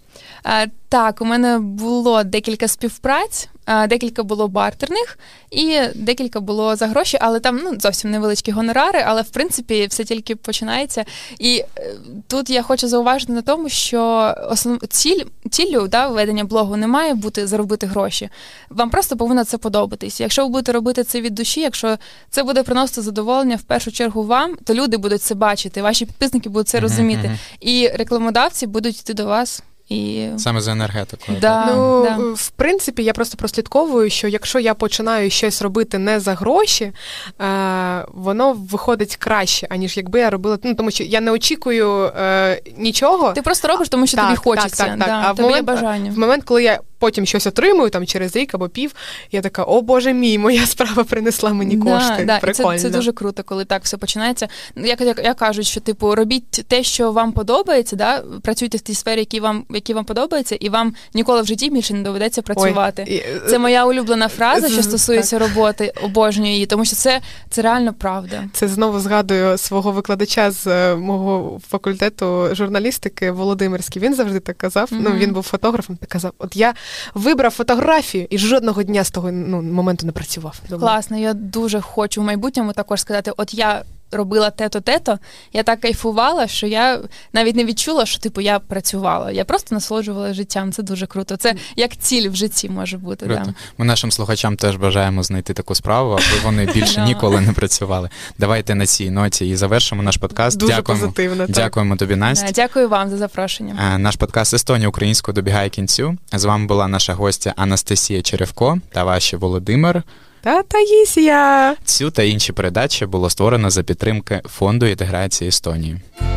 Е, 0.92 0.96
так, 0.96 1.20
у 1.20 1.24
мене 1.24 1.58
було 1.58 2.24
декілька 2.24 2.68
співпраць, 2.68 3.48
декілька 3.88 4.22
було 4.22 4.48
бартерних 4.48 5.18
і 5.50 5.80
декілька 5.94 6.40
було 6.40 6.76
за 6.76 6.86
гроші, 6.86 7.18
але 7.20 7.40
там 7.40 7.60
ну 7.64 7.80
зовсім 7.80 8.10
невеличкі 8.10 8.52
гонорари, 8.52 9.04
але 9.06 9.22
в 9.22 9.28
принципі 9.28 9.86
все 9.86 10.04
тільки 10.04 10.36
починається. 10.36 11.04
І 11.38 11.64
е, 11.78 11.94
тут 12.26 12.50
я 12.50 12.62
хочу 12.62 12.88
зауважити 12.88 13.32
на 13.32 13.42
тому, 13.42 13.68
що 13.68 14.34
основ 14.50 14.78
ціль 14.88 15.24
ціллю 15.50 15.88
да, 15.88 16.08
ведення 16.08 16.44
блогу 16.44 16.76
не 16.76 16.86
має 16.86 17.14
бути 17.14 17.46
заробити 17.46 17.86
гроші. 17.86 18.28
Вам 18.70 18.90
просто 18.90 19.16
повинно 19.16 19.44
це 19.44 19.58
подобатись. 19.58 20.20
Якщо 20.20 20.42
ви 20.42 20.48
будете 20.48 20.72
робити 20.72 21.04
це 21.04 21.20
від 21.20 21.34
душі, 21.34 21.60
якщо 21.60 21.98
це 22.30 22.42
буде 22.42 22.62
приносити 22.62 23.02
задоволення 23.02 23.56
в 23.56 23.62
першу 23.62 23.92
чергу 23.92 24.24
вам, 24.24 24.56
то 24.64 24.74
люди 24.74 24.96
будуть 24.96 25.22
це 25.22 25.34
бачити, 25.34 25.82
ваші 25.82 26.06
підписники 26.06 26.48
будуть 26.48 26.68
це 26.68 26.80
розуміти, 26.80 27.38
і 27.60 27.88
рекламодавці 27.88 28.66
будуть 28.66 29.00
йти 29.00 29.14
до 29.14 29.26
вас. 29.26 29.62
І... 29.88 30.28
Саме 30.38 30.60
за 30.60 30.72
енергетикою. 30.72 31.38
Да, 31.40 31.66
ну, 31.66 32.02
да. 32.02 32.16
В 32.34 32.50
принципі, 32.50 33.04
я 33.04 33.12
просто 33.12 33.36
прослідковую, 33.36 34.10
що 34.10 34.28
якщо 34.28 34.58
я 34.58 34.74
починаю 34.74 35.30
щось 35.30 35.62
робити 35.62 35.98
не 35.98 36.20
за 36.20 36.34
гроші, 36.34 36.92
е, 37.40 38.04
воно 38.08 38.52
виходить 38.52 39.16
краще, 39.16 39.66
аніж 39.70 39.96
якби 39.96 40.20
я 40.20 40.30
робила. 40.30 40.58
Ну, 40.62 40.74
Тому 40.74 40.90
що 40.90 41.04
я 41.04 41.20
не 41.20 41.30
очікую 41.30 42.04
е, 42.04 42.62
нічого. 42.76 43.32
Ти 43.32 43.42
просто 43.42 43.68
робиш, 43.68 43.88
тому 43.88 44.06
що 44.06 44.16
так, 44.16 44.26
тобі 44.26 44.36
хочеться. 44.36 44.84
Так, 44.84 44.98
так, 44.98 45.08
да, 45.08 45.22
а 45.24 45.32
в 45.32 45.40
момент, 45.40 45.66
бажання. 45.66 46.10
в 46.10 46.18
момент, 46.18 46.44
коли 46.44 46.62
я 46.62 46.80
потім 47.02 47.26
щось 47.26 47.46
отримую 47.46 47.90
там 47.90 48.06
через 48.06 48.36
рік 48.36 48.54
або 48.54 48.68
пів, 48.68 48.94
я 49.32 49.40
така, 49.40 49.62
о 49.62 49.82
Боже 49.82 50.12
мій, 50.12 50.38
моя 50.38 50.66
справа 50.66 51.04
принесла 51.04 51.52
мені 51.52 51.76
кошти. 51.76 52.24
Да, 52.24 52.38
Прикольно. 52.38 52.78
Це, 52.78 52.82
це 52.82 52.90
дуже 52.90 53.12
круто, 53.12 53.42
коли 53.42 53.64
так 53.64 53.84
все 53.84 53.96
починається. 53.96 54.48
Як 54.76 55.00
як, 55.00 55.20
як 55.24 55.36
кажуть, 55.36 55.66
що 55.66 55.80
типу 55.80 56.14
робіть 56.14 56.50
те, 56.50 56.82
що 56.82 57.12
вам 57.12 57.32
подобається, 57.32 57.96
да, 57.96 58.22
працюйте 58.42 58.78
в 58.78 58.80
тій 58.80 58.94
сфері, 58.94 59.18
які 59.18 59.40
вам 59.40 59.64
які 59.70 59.94
вам 59.94 60.04
подобаються, 60.04 60.54
і 60.54 60.68
вам 60.68 60.94
ніколи 61.14 61.42
в 61.42 61.46
житті 61.46 61.70
більше 61.70 61.94
не 61.94 62.02
доведеться 62.02 62.42
працювати. 62.42 63.04
Ой, 63.08 63.24
це 63.48 63.58
моя 63.58 63.86
улюблена 63.86 64.28
фраза, 64.28 64.68
що 64.68 64.82
стосується 64.82 65.38
так. 65.38 65.48
роботи, 65.48 65.92
обожнюю 66.02 66.52
її, 66.52 66.66
тому 66.66 66.84
що 66.84 66.96
це 66.96 67.20
це 67.50 67.62
реально 67.62 67.94
правда. 67.94 68.44
Це 68.52 68.68
знову 68.68 69.00
згадую 69.00 69.58
свого 69.58 69.92
викладача 69.92 70.50
з 70.50 70.66
е, 70.66 70.96
мого 70.96 71.60
факультету 71.70 72.48
журналістики 72.52 73.30
Володимирський. 73.30 74.02
Він 74.02 74.14
завжди 74.14 74.40
так 74.40 74.58
казав. 74.58 74.88
Mm-hmm. 74.92 75.00
Ну 75.00 75.10
він 75.10 75.32
був 75.32 75.42
фотографом. 75.42 75.96
Так 75.96 76.08
казав: 76.08 76.32
От 76.38 76.56
я 76.56 76.74
вибрав 77.14 77.50
фотографію 77.50 78.26
і 78.30 78.38
жодного 78.38 78.82
дня 78.82 79.04
з 79.04 79.10
того 79.10 79.32
ну, 79.32 79.62
моменту 79.62 80.06
не 80.06 80.12
працював. 80.12 80.60
Класно, 80.68 81.18
я 81.18 81.34
дуже 81.34 81.80
хочу 81.80 82.20
в 82.20 82.24
майбутньому 82.24 82.72
також 82.72 83.00
сказати: 83.00 83.32
от 83.36 83.54
я 83.54 83.82
робила 84.12 84.50
те-то, 84.50 84.80
те-то, 84.80 85.18
я 85.52 85.62
так 85.62 85.80
кайфувала, 85.80 86.46
що 86.46 86.66
я 86.66 87.00
навіть 87.32 87.56
не 87.56 87.64
відчула, 87.64 88.06
що 88.06 88.18
типу 88.18 88.40
я 88.40 88.58
працювала. 88.58 89.30
Я 89.30 89.44
просто 89.44 89.74
насолоджувала 89.74 90.34
життям. 90.34 90.72
Це 90.72 90.82
дуже 90.82 91.06
круто. 91.06 91.36
Це 91.36 91.54
як 91.76 91.96
ціль 91.96 92.30
в 92.30 92.34
житті 92.36 92.68
може 92.68 92.98
бути. 92.98 93.26
Круто. 93.26 93.42
Да. 93.44 93.54
Ми 93.78 93.84
нашим 93.84 94.12
слухачам 94.12 94.56
теж 94.56 94.76
бажаємо 94.76 95.22
знайти 95.22 95.54
таку 95.54 95.74
справу, 95.74 96.12
аби 96.12 96.40
вони 96.44 96.66
більше 96.66 97.00
ніколи 97.06 97.40
не 97.40 97.52
працювали. 97.52 98.08
Давайте 98.38 98.74
на 98.74 98.86
цій 98.86 99.10
ноті 99.10 99.48
і 99.48 99.56
завершимо 99.56 100.02
наш 100.02 100.16
подкаст. 100.16 100.58
Дуже 100.58 100.72
Дякуємо. 100.72 101.04
позитивно. 101.04 101.46
так. 101.46 101.54
Дякуємо 101.56 101.96
тобі, 101.96 102.16
Настя. 102.16 102.46
Да, 102.46 102.52
Дякую 102.52 102.88
вам 102.88 103.10
за 103.10 103.16
запрошення. 103.16 103.92
Е, 103.94 103.98
Наш 103.98 104.16
подкаст 104.16 104.54
Естонія 104.54 104.88
українською 104.88 105.34
добігає 105.34 105.68
кінцю. 105.68 106.16
З 106.32 106.44
вами 106.44 106.66
була 106.66 106.88
наша 106.88 107.14
гостя 107.14 107.52
Анастасія 107.56 108.22
Черевко 108.22 108.78
та 108.92 109.04
ваші 109.04 109.36
Володимир. 109.36 110.02
Та 110.42 110.62
Таїсія. 110.62 111.74
Цю 111.84 112.10
та 112.10 112.22
інші 112.22 112.52
передачі 112.52 113.06
було 113.06 113.30
створено 113.30 113.70
за 113.70 113.82
підтримки 113.82 114.40
фонду 114.44 114.86
інтеграції 114.86 115.48
Естонії. 115.48 115.96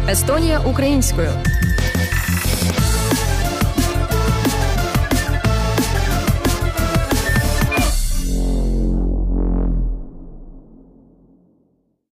Естонія 0.10 0.60
українською. 0.60 1.30